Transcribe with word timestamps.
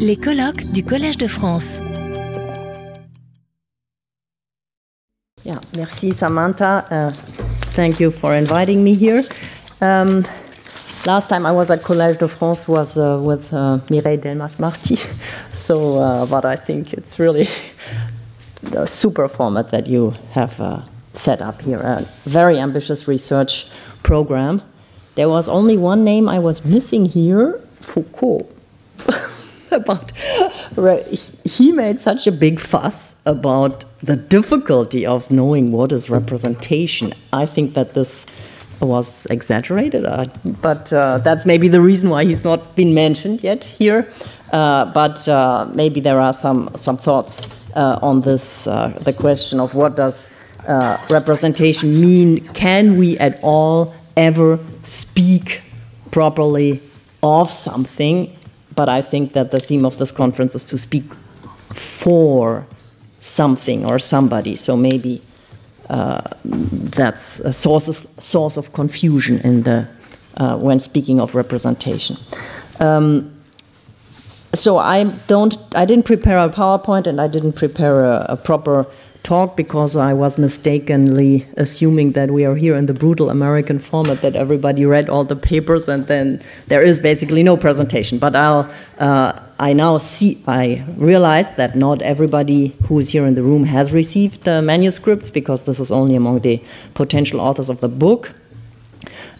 Les 0.00 0.16
colloques 0.16 0.72
du 0.72 0.82
Collège 0.82 1.18
de 1.18 1.28
France. 1.28 1.80
Yeah, 5.44 5.60
merci 5.76 6.12
Samantha. 6.12 6.84
Uh, 6.90 7.10
thank 7.70 8.00
you 8.00 8.10
for 8.10 8.34
inviting 8.34 8.82
me 8.82 8.94
here. 8.94 9.22
Um, 9.80 10.24
last 11.06 11.28
time 11.28 11.46
I 11.46 11.52
was 11.52 11.70
at 11.70 11.84
Collège 11.84 12.18
de 12.18 12.26
France 12.26 12.66
was 12.66 12.96
uh, 12.98 13.20
with 13.22 13.52
uh, 13.52 13.78
Mireille 13.88 14.18
Delmas-Marty. 14.20 14.98
So, 15.52 16.00
uh, 16.00 16.26
but 16.26 16.44
I 16.44 16.56
think 16.56 16.92
it's 16.92 17.18
really 17.18 17.48
the 18.62 18.84
super 18.84 19.28
format 19.28 19.70
that 19.70 19.86
you 19.86 20.14
have 20.32 20.60
uh, 20.60 20.80
set 21.14 21.40
up 21.40 21.62
here. 21.62 21.78
A 21.78 22.04
very 22.24 22.58
ambitious 22.58 23.06
research 23.06 23.70
program. 24.02 24.60
There 25.14 25.28
was 25.28 25.48
only 25.48 25.78
one 25.78 26.04
name 26.04 26.28
I 26.28 26.40
was 26.40 26.64
missing 26.64 27.06
here 27.06 27.60
Foucault. 27.80 28.55
About 29.70 30.12
he 31.44 31.72
made 31.72 32.00
such 32.00 32.26
a 32.26 32.32
big 32.32 32.60
fuss 32.60 33.16
about 33.26 33.84
the 34.02 34.16
difficulty 34.16 35.06
of 35.06 35.30
knowing 35.30 35.72
what 35.72 35.92
is 35.92 36.10
representation. 36.10 37.12
I 37.32 37.46
think 37.46 37.74
that 37.74 37.94
this 37.94 38.26
was 38.80 39.26
exaggerated, 39.26 40.04
uh, 40.04 40.26
but 40.60 40.92
uh, 40.92 41.18
that's 41.18 41.46
maybe 41.46 41.68
the 41.68 41.80
reason 41.80 42.10
why 42.10 42.24
he's 42.24 42.44
not 42.44 42.76
been 42.76 42.92
mentioned 42.92 43.42
yet 43.42 43.64
here. 43.64 44.08
Uh, 44.52 44.84
but 44.92 45.26
uh, 45.28 45.68
maybe 45.74 46.00
there 46.00 46.20
are 46.20 46.32
some 46.32 46.68
some 46.76 46.96
thoughts 46.96 47.66
uh, 47.74 47.98
on 48.02 48.20
this 48.20 48.66
uh, 48.66 48.88
the 49.00 49.12
question 49.12 49.60
of 49.60 49.74
what 49.74 49.96
does 49.96 50.30
representation 51.10 52.00
mean? 52.00 52.40
Can 52.54 52.98
we 52.98 53.18
at 53.18 53.38
all 53.42 53.94
ever 54.16 54.58
speak 54.82 55.62
properly 56.10 56.80
of 57.22 57.50
something 57.50 58.35
but 58.76 58.88
I 58.88 59.02
think 59.02 59.32
that 59.32 59.50
the 59.50 59.58
theme 59.58 59.84
of 59.84 59.98
this 59.98 60.12
conference 60.12 60.54
is 60.54 60.64
to 60.66 60.78
speak 60.78 61.04
for 61.72 62.66
something 63.20 63.84
or 63.84 63.98
somebody. 63.98 64.54
So 64.54 64.76
maybe 64.76 65.22
uh, 65.90 66.20
that's 66.44 67.40
a 67.40 67.52
source 67.52 67.88
of, 67.88 67.96
source 68.22 68.56
of 68.56 68.72
confusion 68.72 69.40
in 69.40 69.62
the 69.62 69.88
uh, 70.36 70.56
when 70.58 70.78
speaking 70.78 71.18
of 71.18 71.34
representation. 71.34 72.16
Um, 72.78 73.32
so 74.54 74.78
I 74.78 75.04
don't, 75.26 75.56
I 75.74 75.84
didn't 75.84 76.04
prepare 76.04 76.38
a 76.38 76.48
PowerPoint 76.48 77.06
and 77.06 77.20
I 77.20 77.28
didn't 77.28 77.54
prepare 77.54 78.04
a, 78.04 78.26
a 78.30 78.36
proper 78.36 78.86
talk 79.26 79.56
because 79.56 79.96
I 79.96 80.12
was 80.12 80.38
mistakenly 80.38 81.44
assuming 81.56 82.12
that 82.12 82.30
we 82.30 82.46
are 82.46 82.54
here 82.54 82.76
in 82.76 82.86
the 82.86 82.94
brutal 82.94 83.28
American 83.28 83.80
format 83.80 84.22
that 84.22 84.36
everybody 84.36 84.86
read 84.86 85.08
all 85.08 85.24
the 85.24 85.34
papers 85.34 85.88
and 85.88 86.06
then 86.06 86.40
there 86.68 86.80
is 86.80 87.00
basically 87.00 87.42
no 87.42 87.56
presentation. 87.56 88.18
But 88.18 88.36
I'll, 88.36 88.70
uh, 89.00 89.32
I 89.58 89.72
now 89.72 89.96
see, 89.96 90.40
I 90.46 90.84
realize 90.96 91.56
that 91.56 91.74
not 91.74 92.02
everybody 92.02 92.68
who 92.86 93.00
is 93.00 93.10
here 93.10 93.26
in 93.26 93.34
the 93.34 93.42
room 93.42 93.64
has 93.64 93.92
received 93.92 94.44
the 94.44 94.62
manuscripts 94.62 95.28
because 95.28 95.64
this 95.64 95.80
is 95.80 95.90
only 95.90 96.14
among 96.14 96.40
the 96.40 96.62
potential 96.94 97.40
authors 97.40 97.68
of 97.68 97.80
the 97.80 97.88
book. 97.88 98.32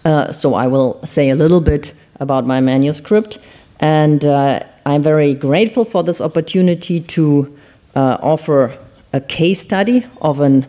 Uh, 0.05 0.33
so 0.33 0.55
I 0.55 0.67
will 0.67 1.01
say 1.07 1.31
a 1.31 1.37
little 1.37 1.61
bit 1.61 1.95
about 2.19 2.45
my 2.45 2.61
manuscript. 2.61 3.39
And 3.79 4.25
uh, 4.25 4.65
I'm 4.85 5.03
very 5.03 5.33
grateful 5.35 5.85
for 5.85 6.03
this 6.03 6.21
opportunity 6.21 6.99
to 7.01 7.57
uh, 7.95 8.19
offer 8.21 8.77
a 9.13 9.21
case 9.21 9.61
study 9.61 10.07
of 10.21 10.41
an 10.41 10.67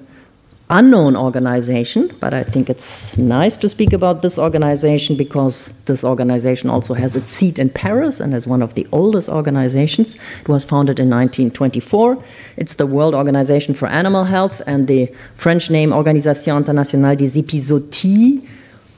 unknown 0.70 1.16
organization, 1.16 2.10
but 2.20 2.34
I 2.34 2.44
think 2.44 2.70
it's 2.70 3.18
nice 3.18 3.56
to 3.58 3.70
speak 3.70 3.94
about 3.94 4.22
this 4.22 4.38
organization 4.38 5.16
because 5.16 5.84
this 5.86 6.04
organization 6.04 6.70
also 6.70 6.94
has 6.94 7.16
its 7.16 7.32
seat 7.32 7.58
in 7.58 7.70
Paris 7.70 8.20
and 8.20 8.34
is 8.34 8.46
one 8.46 8.62
of 8.62 8.74
the 8.74 8.86
oldest 8.92 9.30
organizations. 9.30 10.16
It 10.42 10.50
was 10.50 10.66
founded 10.66 11.00
in 11.00 11.10
1924. 11.10 12.22
It's 12.58 12.74
the 12.74 12.86
World 12.86 13.16
Organization 13.16 13.76
for 13.76 13.88
Animal 13.88 14.26
Health 14.26 14.62
and 14.68 14.88
the 14.88 15.10
French 15.36 15.70
name 15.70 15.94
Organisation 15.94 16.58
Internationale 16.58 17.16
des 17.16 17.40
Epizooties 17.40 18.46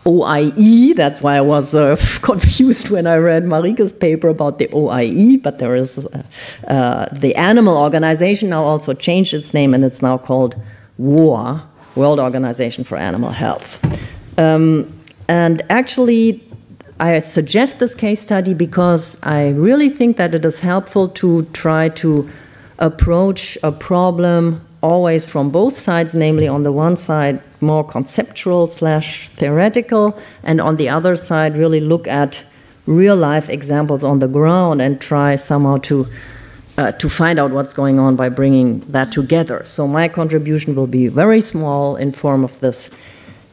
OIE. 0.09 0.93
That's 0.95 1.21
why 1.21 1.37
I 1.37 1.41
was 1.41 1.75
uh, 1.75 1.95
confused 2.21 2.89
when 2.89 3.05
I 3.05 3.17
read 3.17 3.43
Marika's 3.43 3.93
paper 3.93 4.27
about 4.27 4.57
the 4.57 4.67
OIE. 4.73 5.37
But 5.41 5.59
there 5.59 5.75
is 5.75 5.97
uh, 5.97 6.23
uh, 6.67 7.05
the 7.11 7.35
animal 7.35 7.77
organization 7.77 8.49
now 8.49 8.63
also 8.63 8.93
changed 8.93 9.33
its 9.33 9.53
name 9.53 9.73
and 9.73 9.83
it's 9.85 10.01
now 10.01 10.17
called 10.17 10.55
WOAH, 10.97 11.61
World 11.95 12.19
Organization 12.19 12.83
for 12.83 12.97
Animal 12.97 13.31
Health. 13.31 13.79
Um, 14.37 14.91
and 15.27 15.61
actually, 15.69 16.41
I 16.99 17.19
suggest 17.19 17.79
this 17.79 17.93
case 17.95 18.19
study 18.19 18.53
because 18.53 19.21
I 19.23 19.49
really 19.49 19.89
think 19.89 20.17
that 20.17 20.33
it 20.33 20.43
is 20.43 20.59
helpful 20.59 21.07
to 21.21 21.43
try 21.53 21.89
to 21.89 22.29
approach 22.79 23.57
a 23.63 23.71
problem 23.71 24.65
always 24.81 25.25
from 25.25 25.49
both 25.49 25.77
sides, 25.77 26.13
namely 26.13 26.47
on 26.47 26.63
the 26.63 26.71
one 26.71 26.95
side, 26.95 27.41
more 27.61 27.83
conceptual 27.83 28.67
slash 28.67 29.29
theoretical, 29.29 30.17
and 30.43 30.61
on 30.61 30.77
the 30.77 30.89
other 30.89 31.15
side, 31.15 31.55
really 31.55 31.79
look 31.79 32.07
at 32.07 32.43
real 32.85 33.15
life 33.15 33.49
examples 33.49 34.03
on 34.03 34.19
the 34.19 34.27
ground 34.27 34.81
and 34.81 34.99
try 34.99 35.35
somehow 35.35 35.77
to 35.77 36.07
uh, 36.77 36.93
to 36.93 37.09
find 37.09 37.37
out 37.37 37.51
what's 37.51 37.73
going 37.73 37.99
on 37.99 38.15
by 38.15 38.29
bringing 38.29 38.79
that 38.91 39.11
together. 39.11 39.61
So 39.65 39.85
my 39.85 40.07
contribution 40.07 40.75
will 40.75 40.87
be 40.87 41.09
very 41.09 41.41
small 41.41 41.97
in 41.97 42.13
form 42.13 42.45
of 42.45 42.57
this 42.61 42.89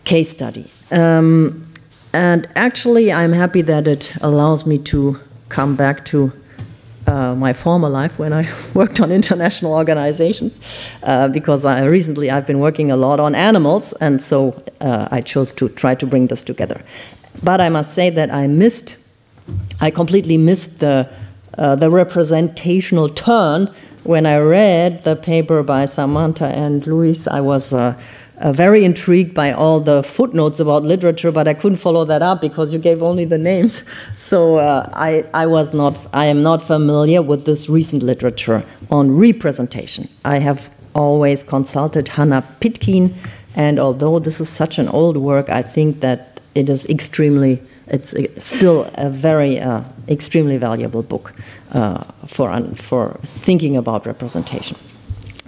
case 0.05 0.31
study. 0.31 0.71
Um, 0.93 1.67
and 2.13 2.49
actually, 2.55 3.13
I'm 3.13 3.33
happy 3.33 3.63
that 3.63 3.89
it 3.89 4.15
allows 4.21 4.65
me 4.65 4.79
to 4.93 5.19
come 5.49 5.75
back 5.75 6.05
to 6.07 6.33
uh, 7.07 7.35
my 7.35 7.53
former 7.53 7.89
life 7.89 8.19
when 8.19 8.33
I 8.33 8.49
worked 8.75 9.01
on 9.01 9.13
international 9.13 9.73
organizations, 9.73 10.59
uh, 11.03 11.29
because 11.29 11.65
I, 11.65 11.85
recently 11.85 12.31
I've 12.31 12.47
been 12.47 12.61
working 12.61 12.91
a 12.91 12.97
lot 12.97 13.21
on 13.21 13.35
animals, 13.35 13.93
and 14.01 14.23
so 14.23 14.63
uh, 14.81 15.09
I 15.11 15.21
chose 15.21 15.53
to 15.55 15.69
try 15.69 15.95
to 15.95 16.07
bring 16.07 16.27
this 16.27 16.43
together. 16.43 16.81
But 17.43 17.61
I 17.61 17.69
must 17.69 17.95
say 17.95 18.11
that 18.11 18.33
I 18.33 18.47
missed, 18.47 18.97
I 19.81 19.91
completely 19.91 20.37
missed 20.37 20.81
the, 20.81 21.09
uh, 21.59 21.77
the 21.77 21.91
representational 21.91 23.09
turn 23.09 23.73
when 24.05 24.25
I 24.27 24.39
read 24.39 25.05
the 25.05 25.17
paper 25.17 25.63
by 25.63 25.85
Samantha 25.85 26.47
and 26.47 26.87
Luis. 26.87 27.27
I 27.27 27.41
was 27.41 27.73
uh, 28.39 28.47
uh, 28.47 28.53
very 28.53 28.85
intrigued 28.85 29.35
by 29.35 29.53
all 29.53 29.81
the 29.81 30.03
footnotes 30.03 30.61
about 30.61 30.83
literature, 30.83 31.33
but 31.33 31.49
I 31.49 31.55
couldn't 31.55 31.79
follow 31.79 32.05
that 32.05 32.23
up 32.23 32.41
because 32.41 32.73
you 32.73 32.79
gave 32.79 33.03
only 33.03 33.25
the 33.25 33.39
names. 33.39 33.83
So 34.17 34.59
uh, 34.59 34.89
I, 34.93 35.25
I 35.35 35.47
was 35.47 35.73
not, 35.73 35.97
I 36.13 36.27
am 36.27 36.43
not 36.43 36.61
familiar 36.61 37.23
with 37.23 37.45
this 37.45 37.69
recent 37.69 38.03
literature 38.03 38.65
on 38.91 39.17
representation. 39.17 40.09
I 40.25 40.39
have 40.39 40.69
always 40.95 41.43
consulted 41.43 42.09
Hanna 42.09 42.43
Pitkin, 42.61 43.15
and 43.55 43.79
although 43.79 44.19
this 44.19 44.41
is 44.41 44.49
such 44.49 44.79
an 44.79 44.89
old 44.89 45.17
work, 45.17 45.49
I 45.49 45.63
think 45.63 46.01
that 46.01 46.41
it 46.55 46.69
is 46.69 46.87
extremely, 46.87 47.63
it's 47.87 48.15
still 48.39 48.91
a 48.95 49.09
very 49.09 49.61
uh, 49.61 49.83
extremely 50.09 50.57
valuable 50.57 51.03
book 51.03 51.35
uh, 51.73 52.03
for 52.27 52.49
for 52.75 53.19
thinking 53.23 53.77
about 53.77 54.07
representation. 54.07 54.77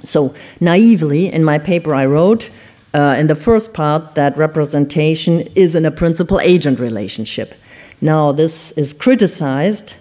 So 0.04 0.34
naively, 0.60 1.32
in 1.32 1.44
my 1.44 1.58
paper, 1.58 1.94
I 1.94 2.06
wrote 2.06 2.50
uh, 2.94 3.16
in 3.18 3.26
the 3.26 3.34
first 3.34 3.74
part 3.74 4.14
that 4.14 4.36
representation 4.36 5.40
is 5.54 5.74
in 5.74 5.84
a 5.84 5.90
principal 5.90 6.40
agent 6.40 6.80
relationship. 6.80 7.54
Now, 8.00 8.32
this 8.32 8.72
is 8.72 8.92
criticized 8.92 9.94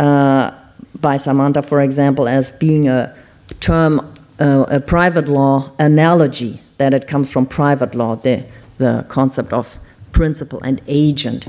uh, 0.00 0.52
by 1.00 1.16
Samantha, 1.16 1.62
for 1.62 1.80
example, 1.80 2.28
as 2.28 2.52
being 2.52 2.88
a 2.88 3.14
term, 3.60 4.00
uh, 4.38 4.64
a 4.68 4.80
private 4.80 5.28
law 5.28 5.72
analogy, 5.78 6.60
that 6.78 6.94
it 6.94 7.06
comes 7.06 7.30
from 7.30 7.46
private 7.46 7.94
law, 7.94 8.16
the, 8.16 8.44
the 8.78 9.04
concept 9.08 9.52
of 9.52 9.78
principal 10.12 10.60
and 10.62 10.80
agent. 10.86 11.48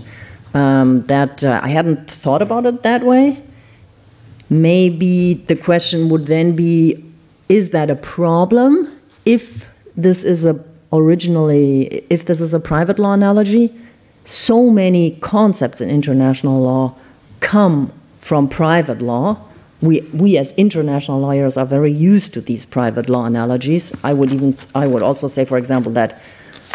Um, 0.54 1.04
that 1.06 1.44
uh, 1.44 1.60
I 1.64 1.70
hadn't 1.70 2.10
thought 2.10 2.42
about 2.42 2.66
it 2.66 2.84
that 2.84 3.04
way. 3.04 3.42
Maybe 4.50 5.34
the 5.34 5.56
question 5.56 6.10
would 6.10 6.28
then 6.28 6.56
be 6.56 7.04
is 7.50 7.72
that 7.72 7.90
a 7.90 7.96
problem 7.96 9.00
if 9.26 9.68
this 9.96 10.24
is 10.24 10.46
a 10.46 10.64
originally, 10.94 12.06
if 12.10 12.26
this 12.26 12.40
is 12.40 12.54
a 12.54 12.60
private 12.60 13.00
law 13.00 13.14
analogy, 13.14 13.74
so 14.24 14.70
many 14.70 15.18
concepts 15.18 15.82
in 15.82 15.90
international 15.90 16.62
law 16.62 16.96
come 17.40 17.92
from 18.20 18.48
private 18.48 19.02
law. 19.02 19.38
We, 19.82 20.00
we 20.14 20.38
as 20.38 20.54
international 20.54 21.20
lawyers 21.20 21.58
are 21.58 21.66
very 21.66 21.92
used 21.92 22.34
to 22.36 22.42
these 22.42 22.64
private 22.64 23.10
law 23.10 23.26
analogies. 23.26 23.94
I 24.04 24.14
would 24.14 24.32
even 24.32 24.56
I 24.74 24.88
would 24.88 25.04
also 25.04 25.28
say, 25.28 25.44
for 25.44 25.58
example, 25.58 25.92
that 25.94 26.22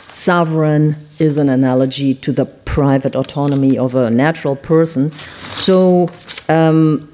sovereign 0.09 0.97
is 1.19 1.39
an 1.39 1.49
analogy 1.49 2.15
to 2.15 2.33
the 2.33 2.45
private 2.45 3.15
autonomy 3.15 3.79
of 3.79 3.95
a 3.95 4.11
natural 4.11 4.57
person. 4.57 5.11
So 5.49 6.11
um, 6.51 7.11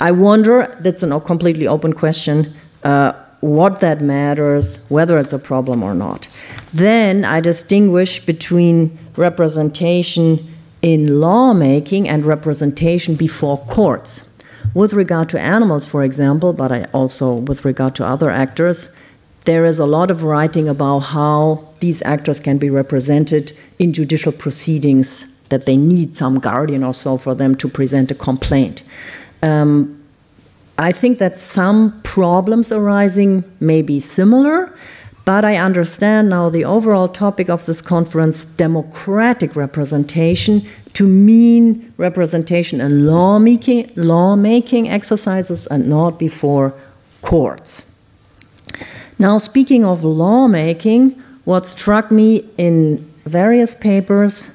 I 0.00 0.10
wonder. 0.10 0.74
That's 0.80 1.02
a 1.02 1.20
completely 1.20 1.66
open 1.66 1.92
question. 1.92 2.52
Uh, 2.82 3.12
what 3.44 3.80
that 3.80 4.00
matters, 4.00 4.86
whether 4.88 5.18
it's 5.18 5.32
a 5.34 5.38
problem 5.38 5.82
or 5.82 5.92
not. 5.92 6.28
Then 6.72 7.24
I 7.26 7.40
distinguish 7.40 8.24
between 8.24 8.98
representation 9.16 10.38
in 10.80 11.20
lawmaking 11.20 12.08
and 12.08 12.24
representation 12.24 13.16
before 13.16 13.58
courts. 13.58 14.38
With 14.72 14.94
regard 14.94 15.28
to 15.28 15.40
animals, 15.40 15.86
for 15.86 16.02
example, 16.02 16.54
but 16.54 16.72
I 16.72 16.84
also 16.94 17.34
with 17.34 17.64
regard 17.66 17.94
to 17.96 18.06
other 18.06 18.30
actors, 18.30 18.98
there 19.44 19.66
is 19.66 19.78
a 19.78 19.84
lot 19.84 20.10
of 20.10 20.24
writing 20.24 20.66
about 20.66 21.00
how 21.00 21.68
these 21.80 22.00
actors 22.02 22.40
can 22.40 22.56
be 22.56 22.70
represented 22.70 23.52
in 23.78 23.92
judicial 23.92 24.32
proceedings, 24.32 25.42
that 25.50 25.66
they 25.66 25.76
need 25.76 26.16
some 26.16 26.40
guardian 26.40 26.82
or 26.82 26.94
so 26.94 27.18
for 27.18 27.34
them 27.34 27.54
to 27.56 27.68
present 27.68 28.10
a 28.10 28.14
complaint. 28.14 28.82
Um, 29.42 30.03
I 30.78 30.92
think 30.92 31.18
that 31.18 31.38
some 31.38 32.00
problems 32.02 32.72
arising 32.72 33.44
may 33.60 33.80
be 33.80 34.00
similar, 34.00 34.76
but 35.24 35.44
I 35.44 35.56
understand 35.56 36.28
now 36.28 36.48
the 36.48 36.64
overall 36.64 37.08
topic 37.08 37.48
of 37.48 37.64
this 37.66 37.80
conference 37.80 38.44
democratic 38.44 39.54
representation 39.54 40.62
to 40.94 41.06
mean 41.06 41.92
representation 41.96 42.80
in 42.80 43.06
lawmaking, 43.06 43.90
lawmaking 43.96 44.88
exercises 44.88 45.66
and 45.68 45.88
not 45.88 46.18
before 46.18 46.74
courts. 47.22 47.90
Now, 49.18 49.38
speaking 49.38 49.84
of 49.84 50.04
lawmaking, 50.04 51.10
what 51.44 51.66
struck 51.66 52.10
me 52.10 52.48
in 52.58 52.98
various 53.24 53.74
papers 53.74 54.53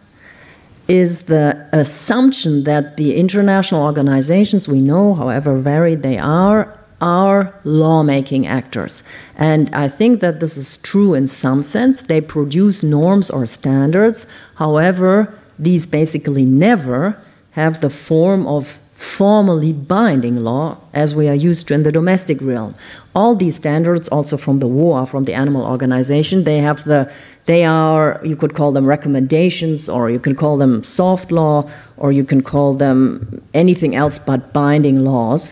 is 0.89 1.27
the 1.27 1.69
assumption 1.71 2.63
that 2.63 2.97
the 2.97 3.15
international 3.15 3.83
organizations 3.83 4.67
we 4.67 4.81
know, 4.81 5.13
however 5.13 5.55
varied 5.55 6.01
they 6.01 6.17
are, 6.17 6.75
are 6.99 7.53
lawmaking 7.63 8.45
actors. 8.47 9.07
And 9.37 9.73
I 9.73 9.87
think 9.87 10.19
that 10.19 10.39
this 10.39 10.57
is 10.57 10.77
true 10.81 11.13
in 11.13 11.27
some 11.27 11.63
sense. 11.63 12.01
They 12.01 12.19
produce 12.19 12.83
norms 12.83 13.29
or 13.29 13.45
standards. 13.45 14.25
However, 14.55 15.33
these 15.57 15.85
basically 15.85 16.43
never 16.43 17.21
have 17.51 17.81
the 17.81 17.89
form 17.89 18.47
of 18.47 18.79
formally 19.19 19.73
binding 19.73 20.39
law 20.39 20.77
as 20.93 21.13
we 21.13 21.27
are 21.27 21.39
used 21.49 21.67
to 21.67 21.73
in 21.73 21.83
the 21.83 21.91
domestic 21.91 22.37
realm. 22.39 22.73
All 23.13 23.35
these 23.35 23.57
standards, 23.57 24.07
also 24.07 24.37
from 24.37 24.59
the 24.59 24.69
WOAH, 24.69 25.09
from 25.09 25.25
the 25.25 25.33
animal 25.33 25.63
organization, 25.65 26.45
they 26.45 26.59
have 26.59 26.85
the 26.85 27.01
they 27.45 27.65
are 27.65 28.21
you 28.23 28.37
could 28.41 28.53
call 28.53 28.71
them 28.71 28.85
recommendations 28.85 29.89
or 29.89 30.09
you 30.09 30.21
can 30.25 30.35
call 30.35 30.55
them 30.63 30.85
soft 30.85 31.33
law 31.33 31.69
or 31.97 32.13
you 32.13 32.23
can 32.23 32.41
call 32.41 32.69
them 32.85 33.41
anything 33.53 33.93
else 33.93 34.17
but 34.19 34.53
binding 34.53 35.03
laws. 35.03 35.43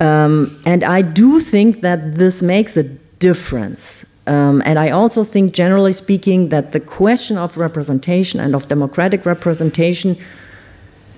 Um, 0.00 0.34
and 0.64 0.82
I 0.82 1.02
do 1.02 1.40
think 1.40 1.82
that 1.82 2.00
this 2.14 2.40
makes 2.40 2.78
a 2.78 2.84
difference. 3.28 4.06
Um, 4.26 4.62
and 4.64 4.78
I 4.78 4.88
also 4.90 5.22
think, 5.22 5.52
generally 5.52 5.92
speaking, 5.92 6.48
that 6.48 6.72
the 6.72 6.80
question 6.80 7.36
of 7.36 7.58
representation 7.58 8.40
and 8.40 8.54
of 8.54 8.68
democratic 8.68 9.26
representation 9.26 10.16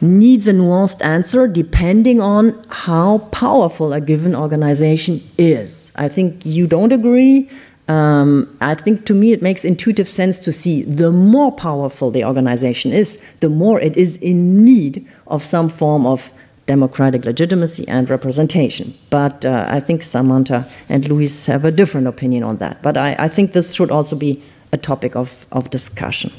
needs 0.00 0.47
a 0.47 0.53
nuanced 0.53 1.05
answer 1.05 1.47
depending 1.49 2.21
on 2.21 2.61
how 2.69 3.19
powerful 3.31 3.93
a 3.93 4.00
given 4.00 4.35
organization 4.35 5.21
is. 5.37 5.93
I 5.97 6.09
think 6.09 6.45
you 6.47 6.67
don't 6.67 6.93
agree. 6.93 7.49
Um, 7.89 8.55
I 8.61 8.75
think 8.75 9.06
to 9.06 9.15
me 9.15 9.33
it 9.33 9.41
makes 9.41 9.65
intuitive 9.65 10.09
sense 10.09 10.39
to 10.41 10.53
see 10.53 10.83
the 10.83 11.11
more 11.11 11.50
powerful 11.50 12.11
the 12.11 12.25
organization 12.25 12.93
is, 12.93 13.39
the 13.41 13.49
more 13.49 13.81
it 13.81 13.97
is 13.97 14.17
in 14.19 14.62
need 14.65 15.06
of 15.27 15.43
some 15.43 15.69
form 15.69 16.06
of 16.06 16.31
democratic 16.67 17.25
legitimacy 17.25 17.89
and 17.89 18.11
representation. 18.11 18.93
But 19.09 19.47
uh, 19.47 19.65
I 19.69 19.81
think 19.81 20.03
Samantha 20.03 20.69
and 20.91 21.09
Luis 21.09 21.47
have 21.47 21.65
a 21.65 21.71
different 21.71 22.06
opinion 22.06 22.43
on 22.43 22.59
that. 22.59 22.83
But 22.83 22.99
I, 22.99 23.17
I 23.19 23.29
think 23.29 23.53
this 23.53 23.75
should 23.75 23.91
also 23.91 24.15
be 24.15 24.43
a 24.71 24.77
topic 24.77 25.17
of, 25.17 25.47
of 25.51 25.71
discussion 25.71 26.31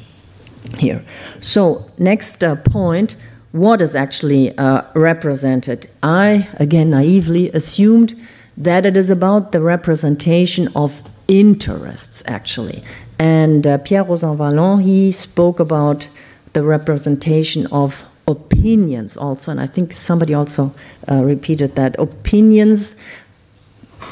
here. 0.78 1.04
So, 1.40 1.84
next 1.98 2.44
uh, 2.44 2.58
point 2.58 3.16
what 3.52 3.82
is 3.82 3.96
actually 3.96 4.58
uh, 4.58 4.84
represented. 4.94 5.88
I, 6.04 6.48
again, 6.58 6.92
naively 6.92 7.50
assumed 7.52 8.20
that 8.58 8.86
it 8.86 8.96
is 8.96 9.10
about 9.10 9.52
the 9.52 9.62
representation 9.62 10.68
of 10.76 11.02
interests, 11.28 12.22
actually. 12.28 12.84
And 13.18 13.66
uh, 13.66 13.78
Pierre 13.80 14.04
Rosanvallon, 14.04 14.84
he 14.84 15.12
spoke 15.12 15.60
about 15.60 16.08
the 16.54 16.64
representation 16.64 17.68
of 17.72 18.06
opinions 18.28 19.18
also, 19.18 19.52
and 19.52 19.60
I 19.60 19.66
think 19.66 19.94
somebody 19.94 20.34
also 20.34 20.74
uh, 21.10 21.24
repeated 21.24 21.76
that. 21.76 21.98
Opinions, 22.00 22.96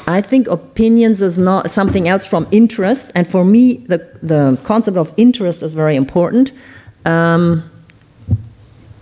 I 0.06 0.20
think 0.20 0.48
opinions 0.48 1.22
is 1.22 1.38
not 1.38 1.70
something 1.70 2.08
else 2.08 2.26
from 2.26 2.46
interest, 2.50 3.12
and 3.14 3.26
for 3.26 3.44
me, 3.44 3.84
the, 3.86 3.98
the 4.22 4.58
concept 4.64 4.96
of 4.96 5.14
interest 5.16 5.62
is 5.62 5.72
very 5.72 5.96
important. 5.96 6.52
Um, 7.04 7.67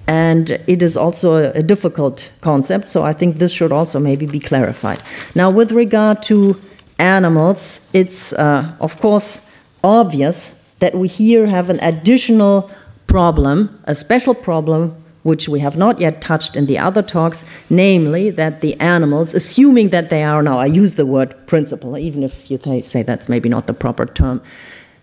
and 0.07 0.51
it 0.67 0.83
is 0.83 0.97
also 0.97 1.53
a, 1.53 1.63
difficult 1.63 2.31
concept, 2.41 2.89
so 2.89 3.03
I 3.03 3.13
think 3.13 3.39
this 3.39 3.53
should 3.53 3.73
also 3.73 3.99
maybe 3.99 4.27
be 4.27 4.39
clarified. 4.39 5.01
Now, 5.35 5.51
with 5.51 5.73
regard 5.73 6.23
to 6.25 6.61
animals, 6.99 7.81
it's 7.93 8.33
uh, 8.33 8.73
of 8.81 9.01
course 9.01 9.51
obvious 9.83 10.53
that 10.79 10.95
we 10.95 11.09
here 11.09 11.47
have 11.47 11.71
an 11.71 11.81
additional 11.81 12.71
problem, 13.07 13.83
a 13.85 13.95
special 13.95 14.35
problem, 14.35 14.95
which 15.23 15.49
we 15.49 15.59
have 15.59 15.77
not 15.77 16.01
yet 16.01 16.21
touched 16.21 16.57
in 16.57 16.67
the 16.67 16.79
other 16.79 17.03
talks, 17.03 17.45
namely 17.69 18.31
that 18.31 18.61
the 18.61 18.79
animals, 18.81 19.35
assuming 19.35 19.89
that 19.89 20.09
they 20.09 20.23
are 20.23 20.43
now, 20.43 20.59
I 20.59 20.67
use 20.67 20.95
the 20.95 21.07
word 21.07 21.35
principle, 21.47 21.99
even 21.99 22.23
if 22.23 22.49
you 22.51 22.59
say 22.83 23.03
that's 23.03 23.29
maybe 23.29 23.49
not 23.49 23.67
the 23.67 23.75
proper 23.75 24.07
term, 24.07 24.41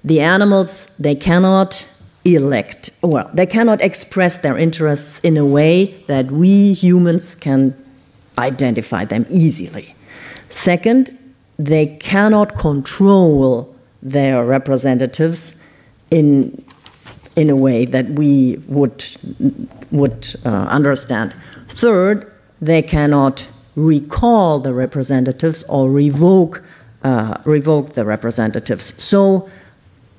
the 0.03 0.21
animals, 0.21 0.87
they 0.97 1.15
cannot 1.15 1.85
elect, 2.25 2.89
well, 3.01 3.29
they 3.33 3.45
cannot 3.45 3.81
express 3.81 4.37
their 4.37 4.57
interests 4.57 5.19
in 5.21 5.37
a 5.37 5.45
way 5.45 5.93
that 6.07 6.31
we 6.31 6.73
humans 6.73 7.35
can 7.35 7.75
identify 8.37 9.05
them 9.05 9.25
easily. 9.29 9.95
Second, 10.49 11.17
they 11.59 11.97
cannot 11.97 12.55
control 12.55 13.75
their 14.01 14.45
representatives 14.45 15.67
in, 16.11 16.63
in 17.35 17.49
a 17.49 17.55
way 17.55 17.85
that 17.85 18.05
we 18.11 18.57
would, 18.67 19.05
would 19.91 20.35
uh, 20.45 20.49
understand. 20.49 21.33
Third, 21.67 22.31
they 22.61 22.81
cannot 22.81 23.49
recall 23.75 24.59
the 24.59 24.73
representatives 24.73 25.63
or 25.63 25.89
revoke, 25.89 26.63
uh, 27.03 27.37
revoke 27.45 27.93
the 27.93 28.05
representatives. 28.05 29.03
So 29.03 29.49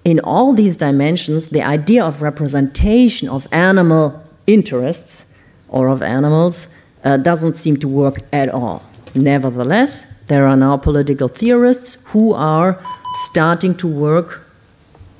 in 0.04 0.20
all 0.20 0.52
these 0.52 0.76
dimensions, 0.76 1.46
the 1.46 1.62
idea 1.62 2.04
of 2.04 2.20
representation 2.22 3.28
of 3.28 3.46
animal 3.52 4.22
interests 4.46 5.38
or 5.68 5.88
of 5.88 6.02
animals 6.02 6.68
uh, 7.04 7.16
doesn't 7.16 7.54
seem 7.54 7.76
to 7.78 7.88
work 7.88 8.18
at 8.32 8.48
all. 8.48 8.82
Nevertheless, 9.14 10.22
there 10.24 10.46
are 10.46 10.56
now 10.56 10.76
political 10.76 11.28
theorists 11.28 12.06
who 12.10 12.34
are 12.34 12.82
starting 13.26 13.74
to 13.76 13.86
work. 13.86 14.40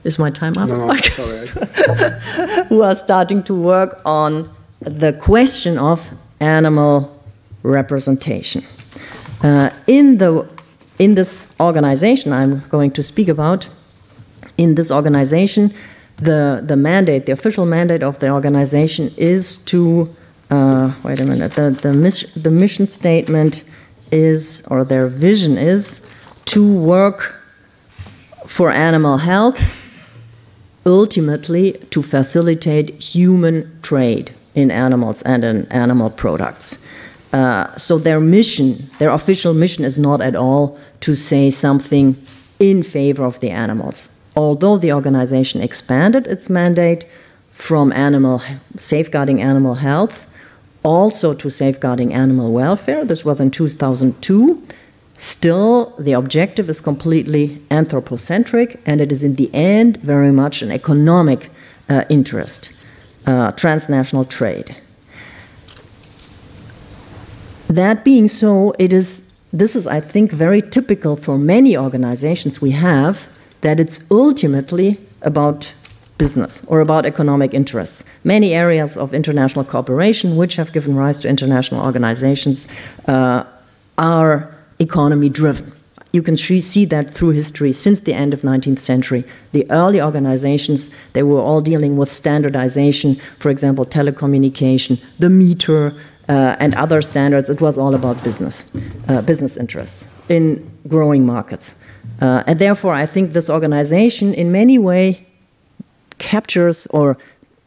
Is 0.05 0.19
my 0.19 0.31
time 0.31 0.53
up? 0.59 0.69
No, 0.69 0.95
sorry. 0.97 1.47
who 2.69 2.83
are 2.83 2.95
starting 2.95 3.43
to 3.45 3.55
work 3.55 4.01
on 4.05 4.51
the 4.81 5.13
question 5.15 5.79
of 5.79 6.11
animal 6.41 7.11
representation. 7.63 8.63
Uh, 9.43 9.71
in, 9.87 10.19
the, 10.19 10.47
in 10.99 11.15
this 11.15 11.55
organization 11.59 12.33
I'm 12.33 12.61
going 12.69 12.91
to 12.93 13.03
speak 13.03 13.29
about, 13.29 13.69
in 14.59 14.75
this 14.75 14.91
organization, 14.91 15.73
the, 16.19 16.63
the 16.65 16.77
mandate, 16.77 17.27
the 17.27 17.33
official 17.33 17.67
mandate 17.67 18.03
of 18.03 18.19
the 18.21 18.31
organization 18.31 19.11
is 19.17 19.65
to, 19.67 20.09
uh, 20.51 20.95
wait 21.03 21.21
a 21.21 21.25
minute, 21.25 21.53
the, 21.53 21.71
the, 21.71 21.93
mis- 21.93 22.33
the 22.35 22.51
mission 22.51 22.87
statement 22.87 23.69
is, 24.13 24.67
or 24.71 24.85
their 24.85 25.09
vision 25.09 25.59
is, 25.59 26.11
to 26.47 26.81
work 26.81 27.35
for 28.47 28.71
animal 28.71 29.19
health, 29.19 29.81
ultimately 30.87 31.73
to 31.91 32.03
facilitate 32.03 33.03
human 33.03 33.81
trade 33.83 34.31
in 34.55 34.71
animals 34.71 35.23
and 35.23 35.43
in 35.43 35.67
animal 35.73 36.11
products. 36.11 36.93
Uh, 37.33 37.75
so 37.77 37.99
their 37.99 38.21
mission, 38.21 38.77
their 38.99 39.11
official 39.11 39.55
mission, 39.55 39.85
is 39.85 39.99
not 39.99 40.21
at 40.21 40.37
all 40.37 40.79
to 41.01 41.17
say 41.17 41.51
something 41.51 42.15
in 42.61 42.85
favor 42.85 43.25
of 43.25 43.41
the 43.41 43.51
animals 43.51 44.24
although 44.37 44.77
the 44.77 44.93
organization 44.93 45.61
expanded 45.61 46.27
its 46.27 46.51
mandate 46.51 47.07
from 47.51 47.93
animal 47.93 48.43
safeguarding 48.77 49.41
animal 49.41 49.75
health 49.75 50.29
also 50.83 51.33
to 51.35 51.51
safeguarding 51.51 52.13
animal 52.13 52.53
welfare, 52.53 53.05
this 53.05 53.25
was 53.25 53.41
in 53.41 53.51
2002. 53.51 54.63
Still, 55.17 55.95
the 55.99 56.13
objective 56.13 56.69
is 56.69 56.81
completely 56.81 57.63
anthropocentric, 57.71 58.81
and 58.85 59.01
it 59.01 59.11
is 59.11 59.23
in 59.23 59.37
the 59.37 59.53
end 59.55 59.97
very 59.99 60.31
much 60.31 60.61
an 60.61 60.71
economic 60.71 61.49
uh, 61.89 62.05
interest, 62.11 62.77
uh, 63.27 63.53
transnational 63.53 64.25
trade. 64.25 64.77
That 67.69 68.05
being 68.05 68.29
so, 68.29 68.75
it 68.79 68.93
is 68.93 69.25
this 69.53 69.77
is, 69.77 69.87
I 69.87 70.01
think, 70.01 70.33
very 70.33 70.61
typical 70.61 71.15
for 71.15 71.39
many 71.39 71.77
organizations 71.77 72.61
we 72.61 72.73
have 72.73 73.29
that 73.65 73.81
it's 73.81 74.11
ultimately 74.11 74.99
about 75.23 75.73
business 76.19 76.63
or 76.67 76.81
about 76.81 77.07
economic 77.07 77.55
interests. 77.55 78.05
Many 78.23 78.53
areas 78.55 78.97
of 78.97 79.15
international 79.15 79.65
cooperation, 79.65 80.37
which 80.37 80.57
have 80.57 80.71
given 80.73 80.95
rise 80.95 81.19
to 81.21 81.29
international 81.29 81.83
organizations, 81.85 82.71
uh, 83.09 83.45
are 83.97 84.55
economy 84.79 85.31
driven. 85.31 85.73
You 86.13 86.23
can 86.23 86.37
see 86.37 86.85
that 86.85 87.15
through 87.15 87.31
history 87.31 87.73
since 87.73 88.01
the 88.01 88.13
end 88.13 88.35
of 88.35 88.43
19th 88.43 88.79
century. 88.79 89.25
The 89.53 89.67
early 89.71 90.01
organizations, 90.01 90.95
they 91.15 91.23
were 91.23 91.41
all 91.41 91.63
dealing 91.63 91.97
with 91.97 92.13
standardization, 92.13 93.15
for 93.39 93.51
example, 93.51 93.85
telecommunication, 93.87 95.03
the 95.19 95.31
meter, 95.31 95.95
uh, 96.29 96.57
and 96.61 96.75
other 96.75 97.01
standards. 97.03 97.49
It 97.49 97.61
was 97.61 97.79
all 97.79 97.95
about 97.95 98.23
business, 98.23 98.71
uh, 99.09 99.23
business 99.23 99.57
interests 99.57 100.07
in 100.29 100.71
growing 100.87 101.25
markets. 101.27 101.75
Uh, 102.21 102.43
and 102.47 102.59
therefore, 102.59 102.95
I 102.95 103.07
think 103.07 103.33
this 103.33 103.51
organization 103.51 104.35
in 104.35 104.53
many 104.53 104.79
way 104.79 105.27
captures 106.19 106.87
or 106.87 107.17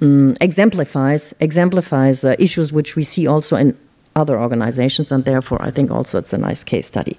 um, 0.01 0.37
exemplifies 0.39 1.33
exemplifies 1.39 2.23
uh, 2.23 2.35
issues 2.39 2.71
which 2.71 2.95
we 2.95 3.03
see 3.03 3.27
also 3.27 3.55
in 3.55 3.77
other 4.15 4.39
organizations, 4.39 5.11
and 5.11 5.25
therefore, 5.25 5.61
I 5.61 5.71
think 5.71 5.91
also 5.91 6.19
it's 6.19 6.33
a 6.33 6.37
nice 6.37 6.63
case 6.63 6.87
study. 6.87 7.17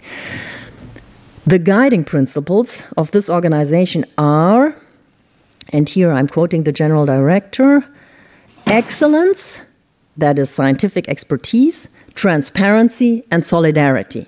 The 1.46 1.58
guiding 1.58 2.04
principles 2.04 2.82
of 2.96 3.10
this 3.12 3.30
organization 3.30 4.04
are, 4.16 4.74
and 5.72 5.88
here 5.88 6.10
I'm 6.12 6.28
quoting 6.28 6.64
the 6.64 6.72
general 6.72 7.06
director 7.06 7.84
excellence, 8.66 9.64
that 10.16 10.38
is 10.38 10.50
scientific 10.50 11.08
expertise, 11.08 11.88
transparency, 12.14 13.24
and 13.30 13.44
solidarity. 13.44 14.26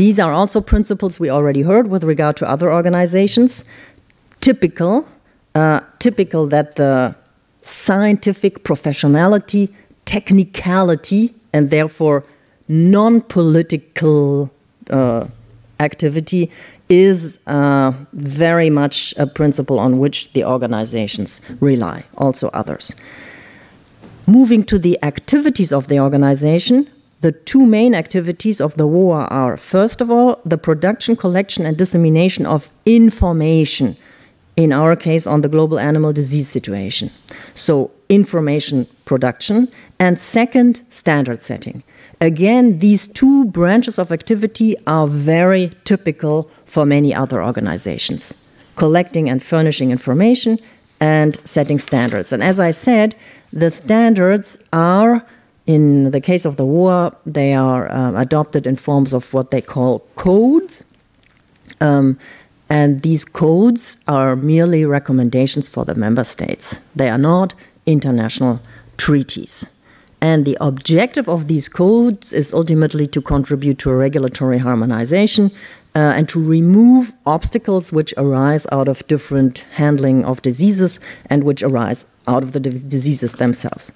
These 0.00 0.18
are 0.18 0.32
also 0.32 0.62
principles 0.62 1.20
we 1.20 1.28
already 1.28 1.60
heard 1.60 1.88
with 1.88 2.04
regard 2.04 2.34
to 2.38 2.48
other 2.48 2.72
organizations. 2.72 3.66
Typical, 4.40 5.06
uh, 5.54 5.80
typical 5.98 6.46
that 6.46 6.76
the 6.76 7.14
scientific 7.60 8.64
professionality, 8.64 9.68
technicality, 10.06 11.34
and 11.52 11.68
therefore 11.68 12.24
non 12.66 13.20
political 13.20 14.50
uh, 14.88 15.26
activity 15.80 16.50
is 16.88 17.46
uh, 17.46 17.92
very 18.14 18.70
much 18.70 19.12
a 19.18 19.26
principle 19.26 19.78
on 19.78 19.98
which 19.98 20.32
the 20.32 20.46
organizations 20.46 21.42
rely, 21.60 22.04
also 22.16 22.48
others. 22.54 22.94
Moving 24.26 24.64
to 24.64 24.78
the 24.78 24.98
activities 25.02 25.74
of 25.74 25.88
the 25.88 26.00
organization, 26.00 26.88
the 27.20 27.32
two 27.32 27.66
main 27.66 27.94
activities 27.94 28.60
of 28.60 28.76
the 28.76 28.86
WOAH 28.86 29.30
are 29.30 29.56
first 29.56 30.00
of 30.00 30.10
all, 30.10 30.40
the 30.44 30.56
production, 30.56 31.16
collection, 31.16 31.66
and 31.66 31.76
dissemination 31.76 32.46
of 32.46 32.70
information, 32.86 33.96
in 34.56 34.72
our 34.72 34.96
case, 34.96 35.26
on 35.26 35.42
the 35.42 35.48
global 35.48 35.78
animal 35.78 36.12
disease 36.12 36.48
situation. 36.48 37.10
So, 37.54 37.90
information 38.08 38.86
production, 39.04 39.68
and 39.98 40.18
second, 40.18 40.82
standard 40.88 41.40
setting. 41.40 41.82
Again, 42.22 42.78
these 42.78 43.06
two 43.06 43.46
branches 43.46 43.98
of 43.98 44.12
activity 44.12 44.76
are 44.86 45.06
very 45.06 45.72
typical 45.84 46.50
for 46.64 46.84
many 46.84 47.14
other 47.14 47.42
organizations 47.42 48.34
collecting 48.76 49.28
and 49.28 49.42
furnishing 49.42 49.90
information 49.90 50.58
and 51.00 51.36
setting 51.46 51.78
standards. 51.78 52.32
And 52.32 52.42
as 52.42 52.58
I 52.58 52.70
said, 52.70 53.14
the 53.52 53.70
standards 53.70 54.64
are 54.72 55.26
in 55.74 56.10
the 56.10 56.20
case 56.20 56.44
of 56.44 56.56
the 56.56 56.64
WOAH, 56.64 57.14
they 57.24 57.54
are 57.54 57.84
um, 57.92 58.16
adopted 58.16 58.66
in 58.66 58.74
forms 58.74 59.12
of 59.12 59.32
what 59.32 59.52
they 59.52 59.60
call 59.60 60.00
codes. 60.16 60.74
Um, 61.80 62.18
and 62.68 63.02
these 63.02 63.24
codes 63.24 64.02
are 64.08 64.34
merely 64.34 64.84
recommendations 64.84 65.68
for 65.68 65.84
the 65.84 65.94
member 65.94 66.24
states. 66.24 66.74
They 66.96 67.08
are 67.08 67.22
not 67.32 67.54
international 67.86 68.60
treaties. 68.96 69.54
And 70.20 70.44
the 70.44 70.58
objective 70.60 71.28
of 71.28 71.46
these 71.46 71.68
codes 71.68 72.32
is 72.32 72.52
ultimately 72.52 73.06
to 73.06 73.22
contribute 73.22 73.78
to 73.78 73.92
regulatory 73.92 74.58
harmonization 74.58 75.52
uh, 75.94 76.16
and 76.16 76.28
to 76.30 76.38
remove 76.56 77.12
obstacles 77.26 77.92
which 77.92 78.12
arise 78.16 78.66
out 78.72 78.88
of 78.88 79.06
different 79.06 79.60
handling 79.74 80.24
of 80.24 80.42
diseases 80.42 80.98
and 81.30 81.44
which 81.44 81.62
arise 81.62 82.06
out 82.26 82.42
of 82.42 82.52
the 82.52 82.60
diseases 82.60 83.32
themselves. 83.34 83.92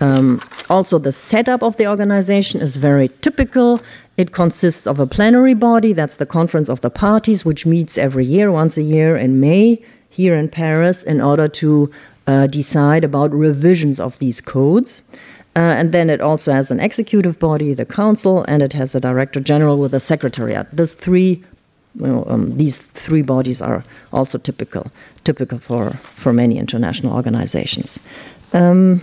Um, 0.00 0.40
also, 0.68 0.98
the 0.98 1.12
setup 1.12 1.62
of 1.62 1.76
the 1.76 1.86
organization 1.86 2.60
is 2.60 2.76
very 2.76 3.08
typical. 3.20 3.80
It 4.16 4.32
consists 4.32 4.86
of 4.86 5.00
a 5.00 5.06
plenary 5.06 5.54
body, 5.54 5.92
that's 5.92 6.16
the 6.16 6.26
Conference 6.26 6.68
of 6.68 6.80
the 6.80 6.90
Parties, 6.90 7.44
which 7.44 7.66
meets 7.66 7.98
every 7.98 8.24
year, 8.24 8.50
once 8.50 8.76
a 8.76 8.82
year 8.82 9.16
in 9.16 9.40
May, 9.40 9.82
here 10.08 10.36
in 10.36 10.48
Paris, 10.48 11.02
in 11.02 11.20
order 11.20 11.48
to 11.48 11.90
uh, 12.26 12.46
decide 12.46 13.04
about 13.04 13.32
revisions 13.32 14.00
of 14.00 14.18
these 14.18 14.40
codes. 14.40 15.10
Uh, 15.56 15.58
and 15.58 15.92
then 15.92 16.08
it 16.08 16.20
also 16.20 16.52
has 16.52 16.70
an 16.70 16.80
executive 16.80 17.38
body, 17.38 17.74
the 17.74 17.84
council, 17.84 18.44
and 18.46 18.62
it 18.62 18.72
has 18.72 18.94
a 18.94 19.00
director 19.00 19.40
general 19.40 19.78
with 19.78 19.92
a 19.92 20.00
secretariat. 20.00 20.66
These 20.72 20.94
three, 20.94 21.44
um, 22.02 22.56
these 22.56 22.78
three 22.78 23.22
bodies 23.22 23.60
are 23.60 23.82
also 24.12 24.38
typical, 24.38 24.90
typical 25.24 25.58
for, 25.58 25.90
for 25.90 26.32
many 26.32 26.56
international 26.56 27.14
organizations. 27.14 28.06
Um, 28.52 29.02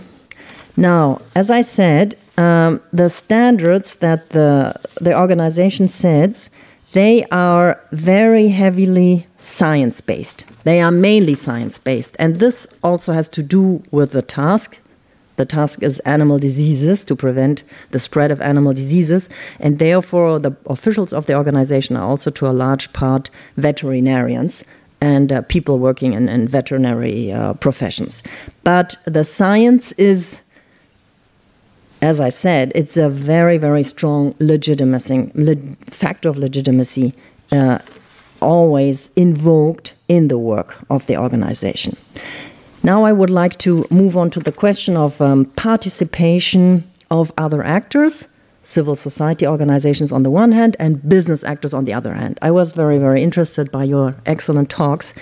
now, 0.78 1.20
as 1.34 1.50
I 1.50 1.60
said, 1.60 2.16
um, 2.36 2.80
the 2.92 3.10
standards 3.10 3.96
that 3.96 4.30
the, 4.30 4.74
the 5.00 5.18
organization 5.18 5.88
sets, 5.88 6.50
they 6.92 7.24
are 7.32 7.80
very 7.90 8.48
heavily 8.48 9.26
science 9.36 10.00
based. 10.00 10.44
They 10.62 10.80
are 10.80 10.92
mainly 10.92 11.34
science 11.34 11.78
based. 11.78 12.14
And 12.20 12.38
this 12.38 12.66
also 12.84 13.12
has 13.12 13.28
to 13.30 13.42
do 13.42 13.82
with 13.90 14.12
the 14.12 14.22
task. 14.22 14.80
The 15.34 15.44
task 15.44 15.82
is 15.82 15.98
animal 16.00 16.38
diseases 16.38 17.04
to 17.06 17.16
prevent 17.16 17.64
the 17.90 17.98
spread 17.98 18.30
of 18.30 18.40
animal 18.40 18.72
diseases. 18.72 19.28
And 19.58 19.80
therefore, 19.80 20.38
the 20.38 20.56
officials 20.66 21.12
of 21.12 21.26
the 21.26 21.34
organization 21.34 21.96
are 21.96 22.08
also, 22.08 22.30
to 22.30 22.46
a 22.46 22.54
large 22.54 22.92
part, 22.92 23.30
veterinarians 23.56 24.62
and 25.00 25.32
uh, 25.32 25.42
people 25.42 25.78
working 25.78 26.12
in, 26.12 26.28
in 26.28 26.48
veterinary 26.48 27.32
uh, 27.32 27.54
professions. 27.54 28.22
But 28.64 28.96
the 29.06 29.24
science 29.24 29.92
is 29.92 30.47
as 32.00 32.20
I 32.20 32.28
said, 32.28 32.72
it's 32.74 32.96
a 32.96 33.08
very, 33.08 33.58
very 33.58 33.82
strong 33.82 34.34
legitimacy, 34.38 35.30
le 35.34 35.56
factor 35.86 36.28
of 36.28 36.36
legitimacy 36.36 37.12
uh, 37.52 37.78
always 38.40 39.12
invoked 39.14 39.94
in 40.08 40.28
the 40.28 40.38
work 40.38 40.76
of 40.90 41.06
the 41.06 41.16
organization. 41.16 41.96
Now, 42.82 43.04
I 43.04 43.12
would 43.12 43.30
like 43.30 43.58
to 43.58 43.84
move 43.90 44.16
on 44.16 44.30
to 44.30 44.40
the 44.40 44.52
question 44.52 44.96
of 44.96 45.20
um, 45.20 45.46
participation 45.56 46.84
of 47.10 47.32
other 47.36 47.64
actors, 47.64 48.37
civil 48.68 48.94
society 48.94 49.46
organizations 49.46 50.12
on 50.12 50.22
the 50.22 50.30
one 50.30 50.52
hand, 50.52 50.76
and 50.78 50.92
business 51.08 51.42
actors 51.42 51.72
on 51.72 51.86
the 51.86 51.94
other 51.94 52.12
hand. 52.12 52.38
I 52.42 52.50
was 52.50 52.72
very, 52.72 52.98
very 52.98 53.22
interested 53.22 53.72
by 53.72 53.84
your 53.84 54.14
excellent 54.26 54.68
talks. 54.68 55.14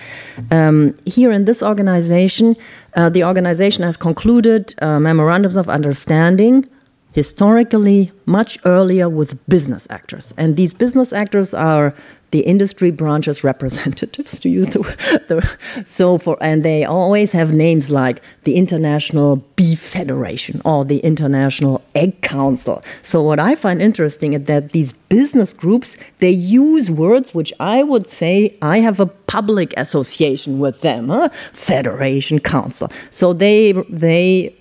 Um, 0.51 0.95
here 1.05 1.31
in 1.31 1.45
this 1.45 1.63
organization, 1.63 2.57
uh, 2.97 3.09
the 3.09 3.23
organization 3.23 3.85
has 3.85 3.97
concluded 3.97 4.75
uh, 4.83 4.99
memorandums 4.99 5.57
of 5.57 5.69
understanding 5.69 6.69
historically 7.17 8.13
much 8.27 8.59
earlier 8.67 9.09
with 9.09 9.41
business 9.49 9.87
actors. 9.89 10.35
And 10.37 10.55
these 10.57 10.75
business 10.75 11.15
actors 11.15 11.55
are 11.55 11.95
the 12.31 12.41
industry 12.41 12.91
branches 12.91 13.43
representatives 13.53 14.39
to 14.41 14.51
use 14.51 14.67
the, 14.67 14.81
the, 15.29 15.83
so 15.87 16.19
for 16.19 16.37
and 16.43 16.63
they 16.63 16.85
always 16.85 17.33
have 17.33 17.55
names 17.55 17.89
like 17.89 18.21
the 18.45 18.57
International 18.57 19.37
Beef 19.57 19.81
Federation 19.81 20.61
or 20.67 20.85
the 20.85 20.99
International 20.99 21.83
Egg 21.95 22.21
Council. 22.21 22.83
So 23.01 23.23
what 23.23 23.39
I 23.39 23.55
find 23.55 23.81
interesting 23.81 24.35
is 24.35 24.45
that 24.45 24.73
these 24.73 24.93
business 24.93 25.55
groups 25.55 25.97
they 26.19 26.31
use 26.31 26.91
words 26.91 27.33
which 27.33 27.53
I 27.61 27.83
would 27.83 28.09
say 28.11 28.59
I 28.61 28.81
have 28.81 29.01
a 29.01 29.07
public 29.07 29.73
association 29.79 30.59
with 30.59 30.83
them, 30.83 31.09
huh? 31.09 31.31
Federation 31.53 32.41
Council. 32.41 32.91
So 33.09 33.33
they 33.33 33.73
they 33.89 34.55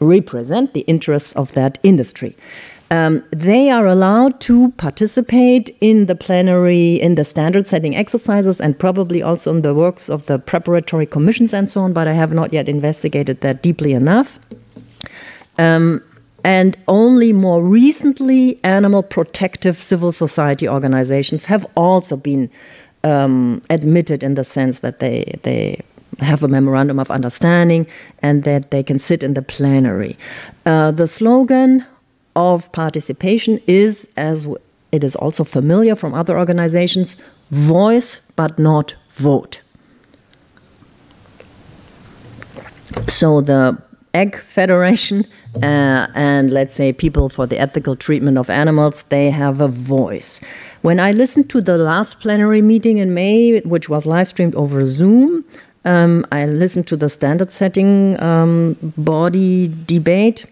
represent 0.00 0.72
the 0.72 0.80
interests 0.80 1.32
of 1.34 1.52
that 1.52 1.78
industry. 1.82 2.34
Um, 2.92 3.22
they 3.30 3.70
are 3.70 3.86
allowed 3.86 4.40
to 4.40 4.72
participate 4.72 5.76
in 5.80 6.06
the 6.06 6.16
plenary, 6.16 6.94
in 6.94 7.14
the 7.14 7.24
standard 7.24 7.68
setting 7.68 7.94
exercises, 7.94 8.60
and 8.60 8.76
probably 8.76 9.22
also 9.22 9.54
in 9.54 9.62
the 9.62 9.74
works 9.74 10.10
of 10.10 10.26
the 10.26 10.40
preparatory 10.40 11.06
commissions 11.06 11.54
and 11.54 11.68
so 11.68 11.82
on, 11.82 11.92
but 11.92 12.08
I 12.08 12.14
have 12.14 12.32
not 12.32 12.52
yet 12.52 12.68
investigated 12.68 13.42
that 13.42 13.62
deeply 13.62 13.92
enough. 13.92 14.40
Um, 15.56 16.02
and 16.42 16.76
only 16.88 17.32
more 17.32 17.62
recently, 17.62 18.58
animal 18.64 19.04
protective 19.04 19.76
civil 19.76 20.10
society 20.10 20.68
organizations 20.68 21.44
have 21.44 21.66
also 21.76 22.16
been 22.16 22.50
um, 23.04 23.62
admitted 23.70 24.22
in 24.22 24.34
the 24.34 24.44
sense 24.44 24.80
that 24.80 24.98
they, 24.98 25.38
they 25.42 25.80
have 26.22 26.42
a 26.42 26.48
memorandum 26.48 26.98
of 26.98 27.10
understanding 27.10 27.86
and 28.20 28.44
that 28.44 28.70
they 28.70 28.82
can 28.82 28.98
sit 28.98 29.22
in 29.22 29.34
the 29.34 29.42
plenary. 29.42 30.16
Uh, 30.66 30.90
the 30.90 31.06
slogan 31.06 31.84
of 32.36 32.70
participation 32.72 33.60
is, 33.66 34.12
as 34.16 34.46
it 34.92 35.04
is 35.04 35.16
also 35.16 35.44
familiar 35.44 35.94
from 35.94 36.14
other 36.14 36.38
organizations, 36.38 37.16
voice 37.50 38.30
but 38.36 38.58
not 38.58 38.94
vote. 39.10 39.60
so 43.08 43.40
the 43.40 43.80
Egg 44.14 44.36
Federation 44.36 45.24
uh, 45.56 46.06
and 46.14 46.52
let's 46.52 46.74
say 46.74 46.92
people 46.92 47.28
for 47.28 47.46
the 47.46 47.58
ethical 47.58 47.96
treatment 47.96 48.38
of 48.38 48.50
animals, 48.50 49.02
they 49.04 49.30
have 49.30 49.60
a 49.60 49.68
voice. 49.68 50.44
When 50.82 50.98
I 51.00 51.12
listened 51.12 51.50
to 51.50 51.60
the 51.60 51.76
last 51.76 52.20
plenary 52.20 52.62
meeting 52.62 52.98
in 52.98 53.14
May, 53.14 53.60
which 53.60 53.88
was 53.88 54.06
live 54.06 54.28
streamed 54.28 54.54
over 54.54 54.84
Zoom, 54.84 55.44
um, 55.84 56.26
I 56.30 56.46
listened 56.46 56.86
to 56.88 56.96
the 56.96 57.08
standard 57.08 57.50
setting 57.50 58.20
um, 58.20 58.76
body 58.96 59.72
debate, 59.86 60.46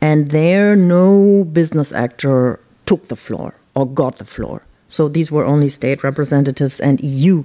and 0.00 0.30
there 0.30 0.74
no 0.76 1.44
business 1.44 1.92
actor 1.92 2.60
took 2.86 3.08
the 3.08 3.16
floor 3.16 3.54
or 3.74 3.86
got 3.86 4.18
the 4.18 4.24
floor. 4.24 4.62
So 4.88 5.08
these 5.08 5.30
were 5.30 5.44
only 5.44 5.68
state 5.68 6.02
representatives 6.02 6.80
and 6.80 7.00
EU 7.00 7.44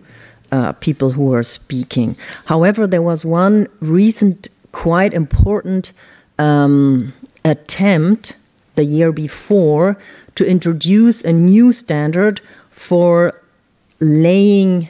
uh, 0.51 0.73
people 0.73 1.11
who 1.11 1.25
were 1.25 1.43
speaking. 1.43 2.15
However, 2.45 2.85
there 2.85 3.01
was 3.01 3.23
one 3.25 3.67
recent, 3.79 4.47
quite 4.71 5.13
important 5.13 5.91
um, 6.37 7.13
attempt 7.45 8.37
the 8.75 8.83
year 8.83 9.11
before 9.11 9.97
to 10.35 10.45
introduce 10.45 11.23
a 11.23 11.33
new 11.33 11.71
standard 11.71 12.41
for 12.69 13.39
laying 13.99 14.89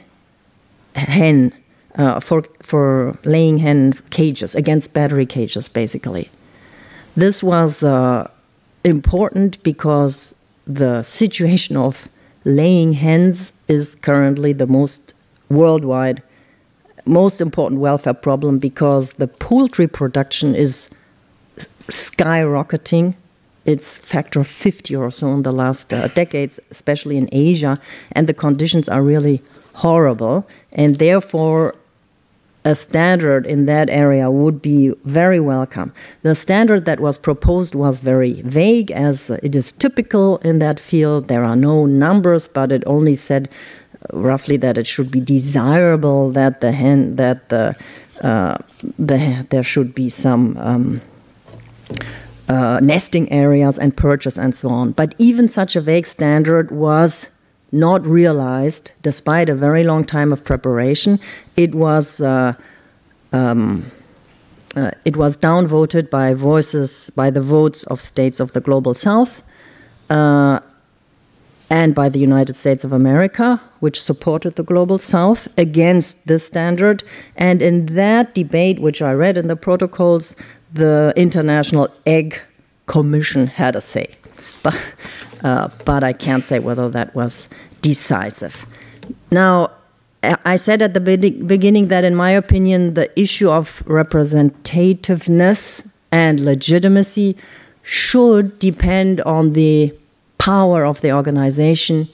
hen 0.95 1.53
uh, 1.95 2.19
for 2.19 2.43
for 2.61 3.17
laying 3.23 3.57
hen 3.57 3.93
cages 4.09 4.55
against 4.55 4.93
battery 4.93 5.25
cages 5.25 5.69
basically 5.69 6.29
this 7.15 7.43
was 7.43 7.83
uh, 7.83 8.29
important 8.83 9.61
because 9.63 10.37
the 10.65 11.03
situation 11.03 11.75
of 11.75 12.07
laying 12.45 12.93
hens 12.93 13.51
is 13.67 13.95
currently 13.95 14.53
the 14.53 14.67
most 14.67 15.13
worldwide 15.49 16.23
most 17.05 17.41
important 17.41 17.81
welfare 17.81 18.13
problem 18.13 18.59
because 18.59 19.13
the 19.13 19.27
poultry 19.27 19.87
production 19.87 20.55
is 20.55 20.93
skyrocketing. 21.57 23.15
It's 23.65 23.99
factor 23.99 24.43
50 24.43 24.95
or 24.95 25.11
so 25.11 25.31
in 25.33 25.43
the 25.43 25.51
last 25.51 25.93
uh, 25.93 26.07
decades, 26.09 26.59
especially 26.71 27.17
in 27.17 27.29
Asia, 27.31 27.79
and 28.11 28.27
the 28.27 28.33
conditions 28.33 28.89
are 28.89 29.03
really 29.03 29.41
horrible. 29.75 30.47
And 30.71 30.95
therefore, 30.95 31.75
a 32.63 32.75
standard 32.75 33.45
in 33.45 33.65
that 33.65 33.89
area 33.89 34.29
would 34.29 34.61
be 34.61 34.93
very 35.03 35.39
welcome. 35.39 35.93
The 36.21 36.35
standard 36.35 36.85
that 36.85 36.99
was 36.99 37.17
proposed 37.17 37.73
was 37.73 37.99
very 38.01 38.41
vague, 38.43 38.91
as 38.91 39.29
it 39.29 39.55
is 39.55 39.71
typical 39.71 40.37
in 40.37 40.59
that 40.59 40.79
field. 40.79 41.27
There 41.27 41.43
are 41.43 41.55
no 41.55 41.85
numbers, 41.85 42.47
but 42.47 42.71
it 42.71 42.83
only 42.85 43.15
said 43.15 43.49
roughly 44.13 44.57
that 44.57 44.77
it 44.77 44.87
should 44.87 45.11
be 45.11 45.21
desirable 45.21 46.31
that 46.31 46.61
the 46.61 46.71
hen 46.71 47.15
that 47.15 47.49
the, 47.49 47.75
uh, 48.21 48.57
the 48.97 49.45
there 49.49 49.63
should 49.63 49.95
be 49.95 50.09
some 50.09 50.57
um, 50.57 51.01
uh, 52.47 52.79
nesting 52.81 53.31
areas 53.31 53.79
and 53.79 53.95
perches 53.95 54.37
and 54.37 54.53
so 54.53 54.69
on. 54.69 54.91
But 54.91 55.15
even 55.17 55.47
such 55.47 55.75
a 55.75 55.81
vague 55.81 56.07
standard 56.07 56.69
was 56.71 57.40
not 57.71 58.05
realized 58.05 58.91
despite 59.01 59.49
a 59.49 59.55
very 59.55 59.83
long 59.83 60.03
time 60.03 60.31
of 60.31 60.43
preparation. 60.43 61.19
It 61.55 61.73
was. 61.75 62.21
Uh, 62.21 62.53
um, 63.33 63.91
uh, 64.75 64.91
it 65.03 65.17
was 65.17 65.35
downvoted 65.35 66.09
by 66.09 66.33
voices 66.33 67.09
by 67.15 67.29
the 67.29 67.41
votes 67.41 67.83
of 67.83 67.99
states 67.99 68.39
of 68.39 68.53
the 68.53 68.61
global 68.61 68.93
south 68.93 69.41
uh, 70.09 70.61
and 71.69 71.95
by 71.95 72.09
the 72.09 72.19
United 72.19 72.53
States 72.55 72.83
of 72.83 72.91
America, 72.91 73.61
which 73.79 74.01
supported 74.01 74.55
the 74.55 74.63
global 74.63 74.97
south 74.97 75.47
against 75.57 76.27
this 76.27 76.45
standard. 76.45 77.03
And 77.37 77.61
in 77.61 77.85
that 77.87 78.35
debate, 78.35 78.79
which 78.79 79.01
I 79.01 79.13
read 79.13 79.37
in 79.37 79.47
the 79.47 79.55
protocols, 79.55 80.35
the 80.73 81.13
International 81.15 81.87
Egg 82.05 82.41
Commission 82.87 83.47
had 83.47 83.75
a 83.75 83.81
say. 83.81 84.15
But, 84.63 84.77
uh, 85.43 85.69
but 85.85 86.03
I 86.03 86.13
can't 86.13 86.43
say 86.43 86.59
whether 86.59 86.89
that 86.89 87.15
was 87.15 87.49
decisive. 87.81 88.65
Now, 89.31 89.71
I 90.23 90.55
said 90.55 90.83
at 90.83 90.93
the 90.93 90.99
beginning 90.99 91.87
that, 91.87 92.03
in 92.03 92.15
my 92.15 92.31
opinion, 92.31 92.93
the 92.93 93.19
issue 93.19 93.49
of 93.49 93.83
representativeness 93.85 95.95
and 96.11 96.39
legitimacy 96.39 97.37
should 97.81 98.59
depend 98.59 99.21
on 99.21 99.53
the 99.53 99.97
power 100.37 100.85
of 100.85 101.01
the 101.01 101.11
organization 101.11 102.07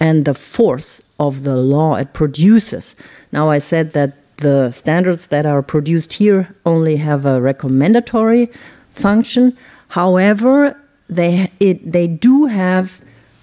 and 0.00 0.24
the 0.24 0.34
force 0.34 1.08
of 1.20 1.44
the 1.44 1.56
law 1.56 1.94
it 1.94 2.12
produces. 2.12 2.96
Now, 3.32 3.48
I 3.48 3.58
said 3.58 3.92
that 3.92 4.14
the 4.38 4.70
standards 4.70 5.28
that 5.28 5.46
are 5.46 5.62
produced 5.62 6.14
here 6.14 6.54
only 6.66 6.96
have 6.96 7.24
a 7.24 7.40
recommendatory 7.40 8.50
function. 8.90 9.56
However, 9.88 10.76
they, 11.08 11.50
it, 11.60 11.92
they 11.92 12.06
do 12.06 12.46
have 12.46 13.02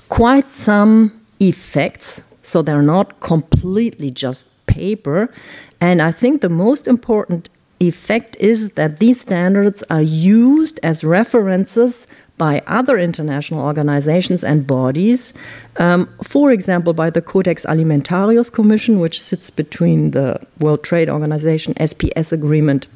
quite 0.10 0.50
some 0.50 1.22
effects, 1.40 2.22
so 2.42 2.62
they're 2.62 2.82
not 2.82 3.20
completely 3.20 4.12
just 4.12 4.66
paper. 4.68 5.34
And 5.80 6.02
I 6.02 6.12
think 6.12 6.42
the 6.42 6.50
most 6.50 6.88
important 6.88 7.50
effect 7.80 8.38
is 8.40 8.74
that 8.74 9.00
these 9.00 9.22
standards 9.22 9.84
are 9.90 10.02
used 10.02 10.80
as 10.84 11.04
references 11.04 12.08
by 12.38 12.62
other 12.66 12.98
international 12.98 13.62
organizations 13.62 14.44
and 14.44 14.66
bodies, 14.66 15.34
um, 15.78 16.10
for 16.24 16.52
example, 16.52 16.94
by 16.94 17.10
the 17.10 17.22
Codex 17.22 17.66
Alimentarius 17.66 18.52
Commission, 18.52 19.00
which 19.00 19.22
sits 19.22 19.50
between 19.50 20.12
the 20.12 20.40
World 20.60 20.84
Trade 20.84 21.10
Organization 21.10 21.74
SPS 21.76 22.32
agreement 22.32 22.88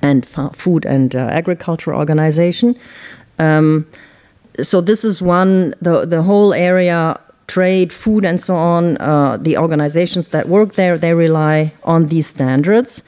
and 0.00 0.26
Food 0.26 0.86
and 0.86 1.14
uh, 1.14 1.18
Agriculture 1.18 1.94
Organization. 1.94 2.74
Um, 3.38 3.86
so 4.62 4.80
this 4.80 5.04
is 5.04 5.20
one 5.20 5.74
the 5.80 6.04
the 6.04 6.22
whole 6.22 6.54
area 6.54 7.18
trade, 7.46 7.92
food, 7.92 8.24
and 8.24 8.40
so 8.40 8.54
on. 8.54 8.96
Uh, 8.98 9.36
the 9.36 9.58
organizations 9.58 10.28
that 10.28 10.48
work 10.48 10.74
there 10.74 10.96
they 10.96 11.14
rely 11.14 11.72
on 11.82 12.06
these 12.06 12.26
standards, 12.26 13.02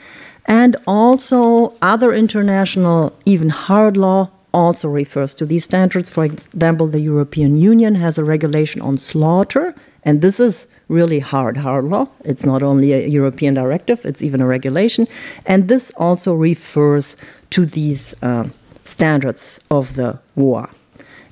and 0.47 0.77
also 0.87 1.73
other 1.81 2.13
international, 2.13 3.13
even 3.25 3.49
hard 3.49 3.97
law 3.97 4.31
also 4.53 4.89
refers 4.89 5.35
to 5.35 5.47
these 5.47 5.65
standards. 5.65 6.11
For 6.11 6.25
example, 6.25 6.87
the 6.87 7.01
European 7.01 7.57
Union 7.57 7.95
has 7.97 8.19
a 8.19 8.25
regulation 8.25 8.81
on 8.83 8.99
slaughter, 8.99 9.75
and 10.03 10.23
this 10.23 10.41
is 10.41 10.67
really 10.89 11.19
hard, 11.19 11.57
hard 11.57 11.85
law. 11.85 12.09
It's 12.25 12.45
not 12.45 12.63
only 12.63 12.93
a 12.93 13.07
European 13.07 13.55
directive, 13.55 14.05
it's 14.07 14.23
even 14.23 14.41
a 14.41 14.47
regulation. 14.47 15.07
And 15.45 15.69
this 15.69 15.91
also 15.97 16.33
refers 16.35 17.17
to 17.51 17.67
these 17.67 18.23
uh, 18.23 18.49
standards 18.87 19.61
of 19.71 19.95
the 19.95 20.19
WOAH. 20.37 20.71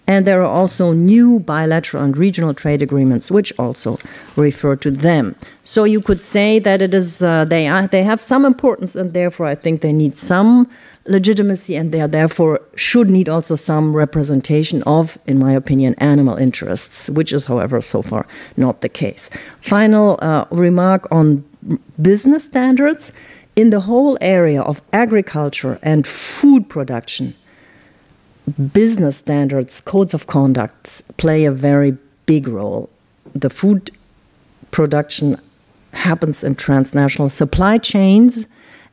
And 0.06 0.26
there 0.26 0.42
are 0.42 0.60
also 0.60 0.92
new 0.92 1.40
bilateral 1.40 2.02
and 2.02 2.16
regional 2.16 2.52
trade 2.52 2.82
agreements, 2.82 3.30
which 3.30 3.58
also 3.58 3.98
refer 4.36 4.76
to 4.76 4.90
them. 4.90 5.34
So 5.62 5.84
you 5.84 6.02
could 6.02 6.20
say 6.20 6.58
that 6.58 6.82
it 6.82 6.92
is 6.92 7.22
uh, 7.22 7.46
they 7.46 7.66
are, 7.66 7.86
they 7.86 8.02
have 8.02 8.20
some 8.20 8.44
importance, 8.44 8.94
and 8.96 9.14
therefore 9.14 9.46
I 9.46 9.54
think 9.54 9.80
they 9.80 9.92
need 9.92 10.18
some 10.18 10.68
legitimacy, 11.06 11.74
and 11.74 11.90
they 11.90 12.02
are 12.02 12.08
therefore 12.08 12.60
should 12.74 13.08
need 13.08 13.30
also 13.30 13.56
some 13.56 13.96
representation 13.96 14.82
of, 14.82 15.16
in 15.26 15.38
my 15.38 15.52
opinion, 15.52 15.94
animal 15.96 16.36
interests, 16.36 17.08
which 17.08 17.32
is, 17.32 17.46
however, 17.46 17.80
so 17.80 18.02
far 18.02 18.26
not 18.58 18.82
the 18.82 18.90
case. 18.90 19.30
Final 19.60 20.18
uh, 20.20 20.44
remark 20.50 21.08
on 21.10 21.44
business 22.00 22.44
standards 22.44 23.10
in 23.56 23.70
the 23.70 23.80
whole 23.80 24.18
area 24.20 24.60
of 24.60 24.82
agriculture 24.92 25.78
and 25.82 26.06
food 26.06 26.68
production 26.68 27.32
business 28.72 29.16
standards, 29.16 29.80
codes 29.80 30.14
of 30.14 30.26
conduct 30.26 31.16
play 31.16 31.44
a 31.44 31.50
very 31.50 31.96
big 32.26 32.48
role. 32.48 32.90
The 33.34 33.50
food 33.50 33.90
production 34.70 35.36
happens 35.92 36.44
in 36.44 36.54
transnational 36.54 37.30
supply 37.30 37.78
chains, 37.78 38.46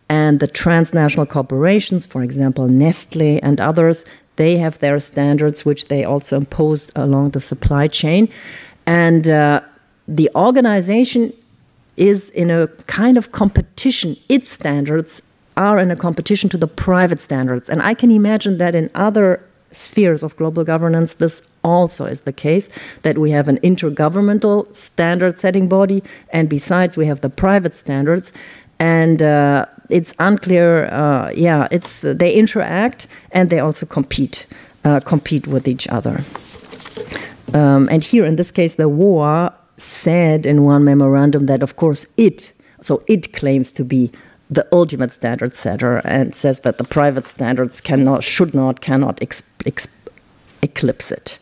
and 0.09 0.39
the 0.39 0.47
transnational 0.47 1.25
corporations, 1.25 2.05
for 2.05 2.23
example, 2.23 2.67
Nestle 2.67 3.39
and 3.41 3.59
others, 3.59 4.05
they 4.35 4.57
have 4.57 4.79
their 4.79 4.99
standards 4.99 5.65
which 5.65 5.87
they 5.87 6.03
also 6.03 6.37
impose 6.37 6.91
along 6.95 7.31
the 7.31 7.39
supply 7.39 7.87
chain. 7.87 8.29
And 8.85 9.27
uh, 9.27 9.61
the 10.07 10.29
organization 10.35 11.33
is 11.97 12.29
in 12.31 12.49
a 12.49 12.67
kind 12.87 13.17
of 13.17 13.31
competition. 13.31 14.15
Its 14.29 14.49
standards 14.49 15.21
are 15.67 15.77
in 15.83 15.91
a 15.91 15.95
competition 16.07 16.49
to 16.49 16.57
the 16.57 16.71
private 16.87 17.21
standards. 17.27 17.69
And 17.69 17.79
I 17.91 17.93
can 18.01 18.11
imagine 18.11 18.57
that 18.57 18.73
in 18.75 18.89
other 19.07 19.27
spheres 19.71 20.23
of 20.23 20.35
global 20.35 20.63
governance, 20.63 21.13
this 21.13 21.41
also 21.63 22.03
is 22.05 22.21
the 22.21 22.33
case 22.33 22.69
that 23.05 23.17
we 23.17 23.31
have 23.31 23.47
an 23.47 23.57
intergovernmental 23.69 24.75
standard 24.75 25.37
setting 25.37 25.67
body, 25.67 25.99
and 26.29 26.49
besides, 26.49 26.97
we 26.97 27.05
have 27.05 27.21
the 27.21 27.29
private 27.29 27.73
standards. 27.73 28.31
And 28.79 29.21
uh, 29.21 29.65
it's 29.89 30.13
unclear, 30.17 30.69
uh, 30.85 31.31
yeah, 31.35 31.67
it's 31.71 31.99
they 32.21 32.33
interact 32.33 33.07
and 33.31 33.49
they 33.49 33.59
also 33.59 33.85
compete, 33.85 34.47
uh, 34.83 34.99
compete 35.13 35.45
with 35.47 35.67
each 35.67 35.87
other. 35.97 36.15
Um, 37.53 37.87
and 37.93 38.03
here, 38.03 38.25
in 38.25 38.35
this 38.35 38.51
case, 38.51 38.73
the 38.75 38.89
WOAH 38.89 39.53
said 39.77 40.45
in 40.45 40.63
one 40.63 40.83
memorandum 40.83 41.45
that, 41.45 41.61
of 41.63 41.75
course, 41.75 42.01
it, 42.17 42.53
so 42.81 43.01
it 43.07 43.33
claims 43.33 43.71
to 43.73 43.83
be 43.83 44.09
the 44.51 44.67
ultimate 44.73 45.11
standard 45.11 45.55
setter 45.55 46.01
and 46.03 46.35
says 46.35 46.59
that 46.59 46.77
the 46.77 46.83
private 46.83 47.25
standards 47.25 47.79
cannot, 47.79 48.21
should 48.21 48.53
not, 48.53 48.81
cannot 48.81 49.21
ex, 49.21 49.41
ex, 49.65 49.87
eclipse 50.61 51.09
it. 51.09 51.39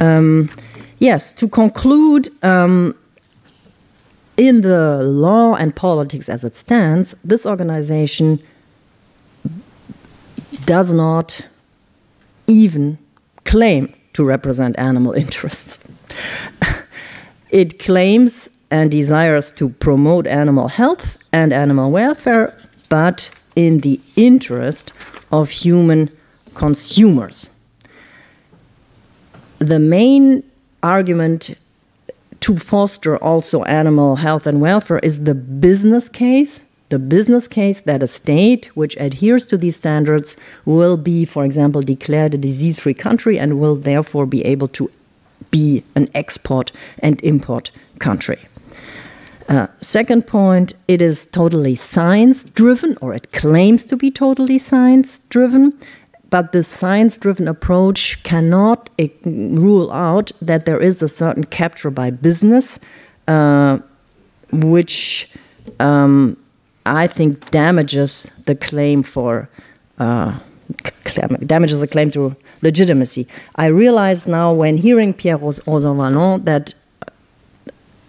Um, 0.00 0.50
yes, 0.98 1.32
to 1.34 1.48
conclude, 1.48 2.30
um, 2.44 2.96
in 4.36 4.62
the 4.62 5.02
law 5.04 5.54
and 5.54 5.74
politics 5.76 6.28
as 6.28 6.42
it 6.42 6.56
stands, 6.56 7.14
this 7.22 7.46
organization 7.46 8.40
does 10.64 10.92
not 10.92 11.42
even 12.48 12.98
claim 13.44 13.94
to 14.14 14.24
represent 14.24 14.76
animal 14.78 15.12
interests. 15.24 15.88
it 17.50 17.78
claims 17.78 18.48
and 18.72 18.90
desires 18.90 19.52
to 19.52 19.68
promote 19.68 20.26
animal 20.26 20.68
health 20.68 21.18
and 21.30 21.52
animal 21.52 21.90
welfare, 21.92 22.56
but 22.88 23.30
in 23.54 23.80
the 23.80 24.00
interest 24.16 24.90
of 25.30 25.50
human 25.50 26.08
consumers. 26.54 27.48
The 29.58 29.78
main 29.78 30.42
argument 30.82 31.54
to 32.40 32.56
foster 32.56 33.16
also 33.18 33.62
animal 33.64 34.16
health 34.16 34.46
and 34.46 34.60
welfare 34.60 34.98
is 35.00 35.24
the 35.24 35.34
business 35.34 36.08
case. 36.08 36.60
The 36.88 36.98
business 36.98 37.46
case 37.46 37.82
that 37.82 38.02
a 38.02 38.06
state 38.06 38.66
which 38.74 38.96
adheres 38.96 39.46
to 39.46 39.56
these 39.56 39.76
standards 39.76 40.36
will 40.64 40.96
be, 40.96 41.24
for 41.24 41.44
example, 41.44 41.82
declared 41.82 42.34
a 42.34 42.38
disease 42.38 42.80
free 42.80 42.94
country 42.94 43.38
and 43.38 43.60
will 43.60 43.76
therefore 43.76 44.26
be 44.26 44.44
able 44.44 44.68
to 44.68 44.90
be 45.50 45.84
an 45.94 46.08
export 46.14 46.72
and 46.98 47.22
import 47.22 47.70
country. 47.98 48.38
Uh, 49.48 49.66
second 49.80 50.26
point, 50.26 50.72
it 50.88 51.02
is 51.02 51.26
totally 51.26 51.74
science 51.74 52.44
driven, 52.44 52.96
or 53.00 53.12
it 53.14 53.32
claims 53.32 53.84
to 53.86 53.96
be 53.96 54.10
totally 54.10 54.58
science 54.58 55.18
driven 55.28 55.78
but 56.32 56.52
the 56.52 56.62
science 56.62 57.18
driven 57.18 57.46
approach 57.46 58.22
cannot 58.22 58.88
rule 59.26 59.92
out 59.92 60.32
that 60.40 60.64
there 60.64 60.80
is 60.80 61.02
a 61.02 61.08
certain 61.08 61.44
capture 61.44 61.90
by 61.90 62.10
business, 62.10 62.80
uh, 63.28 63.78
which 64.50 65.30
um, 65.78 66.34
I 66.86 67.06
think 67.06 67.50
damages 67.50 68.22
the 68.46 68.54
claim 68.54 69.02
for. 69.02 69.50
Uh, 69.98 70.38
damages 71.44 71.80
the 71.80 71.86
claim 71.86 72.10
to 72.12 72.34
legitimacy. 72.62 73.26
I 73.56 73.66
realize 73.66 74.26
now 74.26 74.54
when 74.54 74.78
hearing 74.78 75.12
Pierre 75.12 75.36
Rosanvallon 75.36 76.46
that 76.46 76.72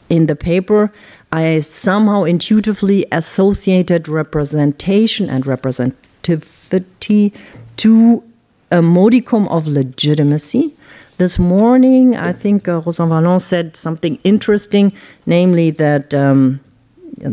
in 0.07 0.27
the 0.27 0.35
paper 0.35 0.93
I 1.33 1.61
somehow 1.61 2.25
intuitively 2.25 3.07
associated 3.11 4.07
representation 4.07 5.31
and 5.31 5.45
representativity 5.45 7.33
to 7.77 8.23
a 8.71 8.83
modicum 8.83 9.47
of 9.47 9.65
legitimacy. 9.65 10.75
This 11.17 11.39
morning, 11.39 12.15
I 12.15 12.33
think 12.33 12.67
uh, 12.67 12.81
Rosanvallon 12.81 13.41
said 13.41 13.75
something 13.75 14.19
interesting, 14.23 14.93
namely 15.25 15.71
that 15.71 16.13
um, 16.13 16.59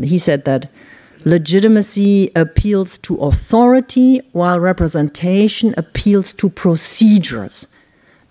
he 0.03 0.17
said 0.17 0.47
that 0.47 0.71
legitimacy 1.27 2.31
appeals 2.35 2.97
to 2.99 3.17
authority 3.17 4.23
while 4.33 4.59
representation 4.59 5.75
appeals 5.77 6.33
to 6.33 6.49
procedures. 6.49 7.67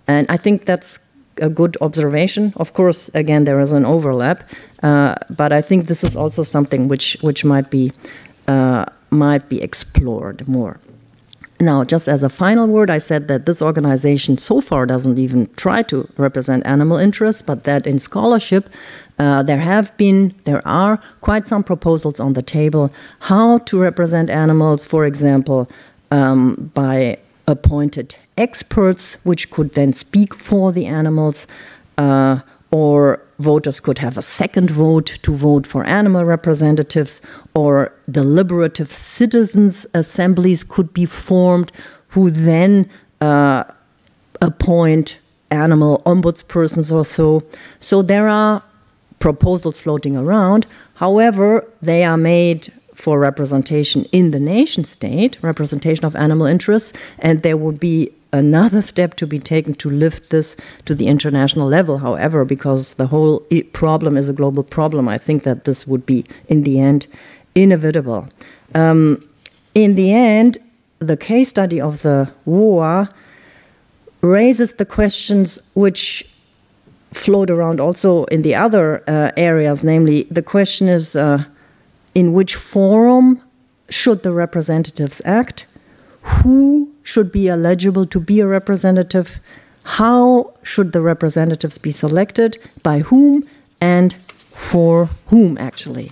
And 0.08 0.26
I 0.30 0.38
think 0.38 0.66
that's 0.66 1.09
a 1.42 1.50
good 1.50 1.78
observation. 1.82 2.54
Of 2.58 2.74
course, 2.74 3.10
again, 3.14 3.46
there 3.46 3.60
is 3.60 3.72
an 3.72 3.86
overlap, 3.86 4.44
uh, 4.84 5.16
but 5.30 5.52
I 5.52 5.62
think 5.62 5.88
this 5.88 6.04
is 6.04 6.16
also 6.16 6.44
something 6.44 6.88
which 6.88 7.18
which 7.22 7.44
might 7.44 7.70
be 7.70 7.92
uh, 8.48 8.86
might 9.10 9.50
be 9.50 9.62
explored 9.62 10.48
more. 10.48 10.80
Now, 11.62 11.84
just 11.84 12.08
as 12.08 12.24
a 12.24 12.30
final 12.30 12.68
word, 12.68 12.90
I 12.90 13.00
said 13.00 13.28
that 13.28 13.46
this 13.46 13.62
organization 13.62 14.38
so 14.38 14.62
far 14.62 14.86
doesn't 14.86 15.20
even 15.20 15.50
try 15.58 15.84
to 15.84 16.08
represent 16.16 16.66
animal 16.66 16.98
interests, 16.98 17.42
but 17.42 17.66
that 17.66 17.86
in 17.86 18.00
scholarship, 18.00 18.70
uh, 19.18 19.44
there 19.44 19.60
have 19.60 19.96
been, 19.98 20.34
there 20.46 20.66
are 20.66 21.02
quite 21.20 21.48
some 21.48 21.64
proposals 21.64 22.22
on 22.22 22.32
the 22.32 22.42
table 22.42 22.94
how 23.20 23.58
to 23.58 23.78
represent 23.78 24.30
animals, 24.30 24.86
for 24.86 25.06
example, 25.06 25.70
um, 26.12 26.72
by 26.74 27.18
appointed 27.46 28.16
experts, 28.40 29.24
which 29.26 29.52
could 29.52 29.74
then 29.74 29.94
speak 29.94 30.34
for 30.34 30.72
the 30.72 30.86
animals, 30.86 31.48
uh, 31.98 32.40
or 32.72 33.22
voters 33.40 33.80
could 33.80 33.98
have 34.00 34.18
a 34.18 34.22
second 34.22 34.70
vote 34.70 35.20
to 35.24 35.32
vote 35.34 35.66
for 35.68 35.84
animal 35.86 36.24
representatives, 36.26 37.22
or 37.54 37.94
deliberative 38.10 38.92
citizens' 38.92 39.86
assemblies 39.94 40.64
could 40.64 40.94
be 40.94 41.06
formed 41.06 41.72
who 42.10 42.30
then 42.30 42.90
uh, 43.22 43.64
appoint 44.42 45.20
animal 45.52 46.02
ombudspersons 46.06 46.92
or 46.92 47.06
so. 47.06 47.44
So 47.80 48.02
there 48.02 48.28
are 48.28 48.64
proposals 49.20 49.82
floating 49.82 50.16
around. 50.16 50.66
However, 50.96 51.66
they 51.82 52.04
are 52.04 52.18
made 52.18 52.72
for 52.94 53.20
representation 53.20 54.06
in 54.12 54.32
the 54.32 54.40
nation 54.40 54.84
state, 54.84 55.38
representation 55.42 56.06
of 56.06 56.16
animal 56.16 56.46
interests, 56.46 56.94
and 57.20 57.42
there 57.42 57.58
would 57.58 57.80
be 57.80 58.12
another 58.32 58.82
step 58.82 59.16
to 59.16 59.28
be 59.28 59.40
taken 59.40 59.74
to 59.74 59.90
lift 59.90 60.30
this 60.30 60.56
to 60.86 60.94
the 60.96 61.08
international 61.08 61.68
level. 61.68 61.98
However, 61.98 62.46
because 62.46 62.96
the 62.96 63.08
whole 63.08 63.46
problem 63.74 64.18
is 64.18 64.30
a 64.30 64.34
global 64.34 64.64
problem, 64.64 65.08
I 65.08 65.18
think 65.18 65.44
that 65.44 65.66
this 65.66 65.88
would 65.88 66.06
be, 66.06 66.26
in 66.48 66.64
the 66.64 66.80
end, 66.80 67.08
inevitable. 67.56 68.30
Um, 68.76 69.28
in 69.74 69.96
the 69.96 70.14
end, 70.14 70.58
the 71.00 71.18
case 71.18 71.50
study 71.50 71.82
of 71.82 72.02
the 72.02 72.30
WOAH 72.46 73.08
raises 74.22 74.74
the 74.74 74.86
questions 74.86 75.72
which 75.74 76.26
float 77.12 77.50
around 77.50 77.80
also 77.80 78.26
in 78.26 78.42
the 78.44 78.54
other 78.54 79.04
uh, 79.08 79.32
areas, 79.38 79.84
namely, 79.84 80.24
the 80.30 80.44
question 80.44 80.88
is 80.88 81.16
uh, 81.16 81.44
in 82.14 82.34
which 82.34 82.56
forum 82.56 83.42
should 83.90 84.22
the 84.24 84.32
representatives 84.32 85.22
act? 85.26 85.66
Who 86.22 86.92
should 87.10 87.32
be 87.32 87.50
eligible 87.50 88.06
to 88.06 88.20
be 88.20 88.40
a 88.40 88.48
representative? 88.48 89.40
How 89.84 90.54
should 90.64 90.94
the 90.94 91.02
representatives 91.02 91.78
be 91.78 91.92
selected? 91.92 92.60
By 92.84 93.00
whom? 93.00 93.44
And 93.82 94.14
for 94.14 95.10
whom, 95.28 95.58
actually? 95.58 96.12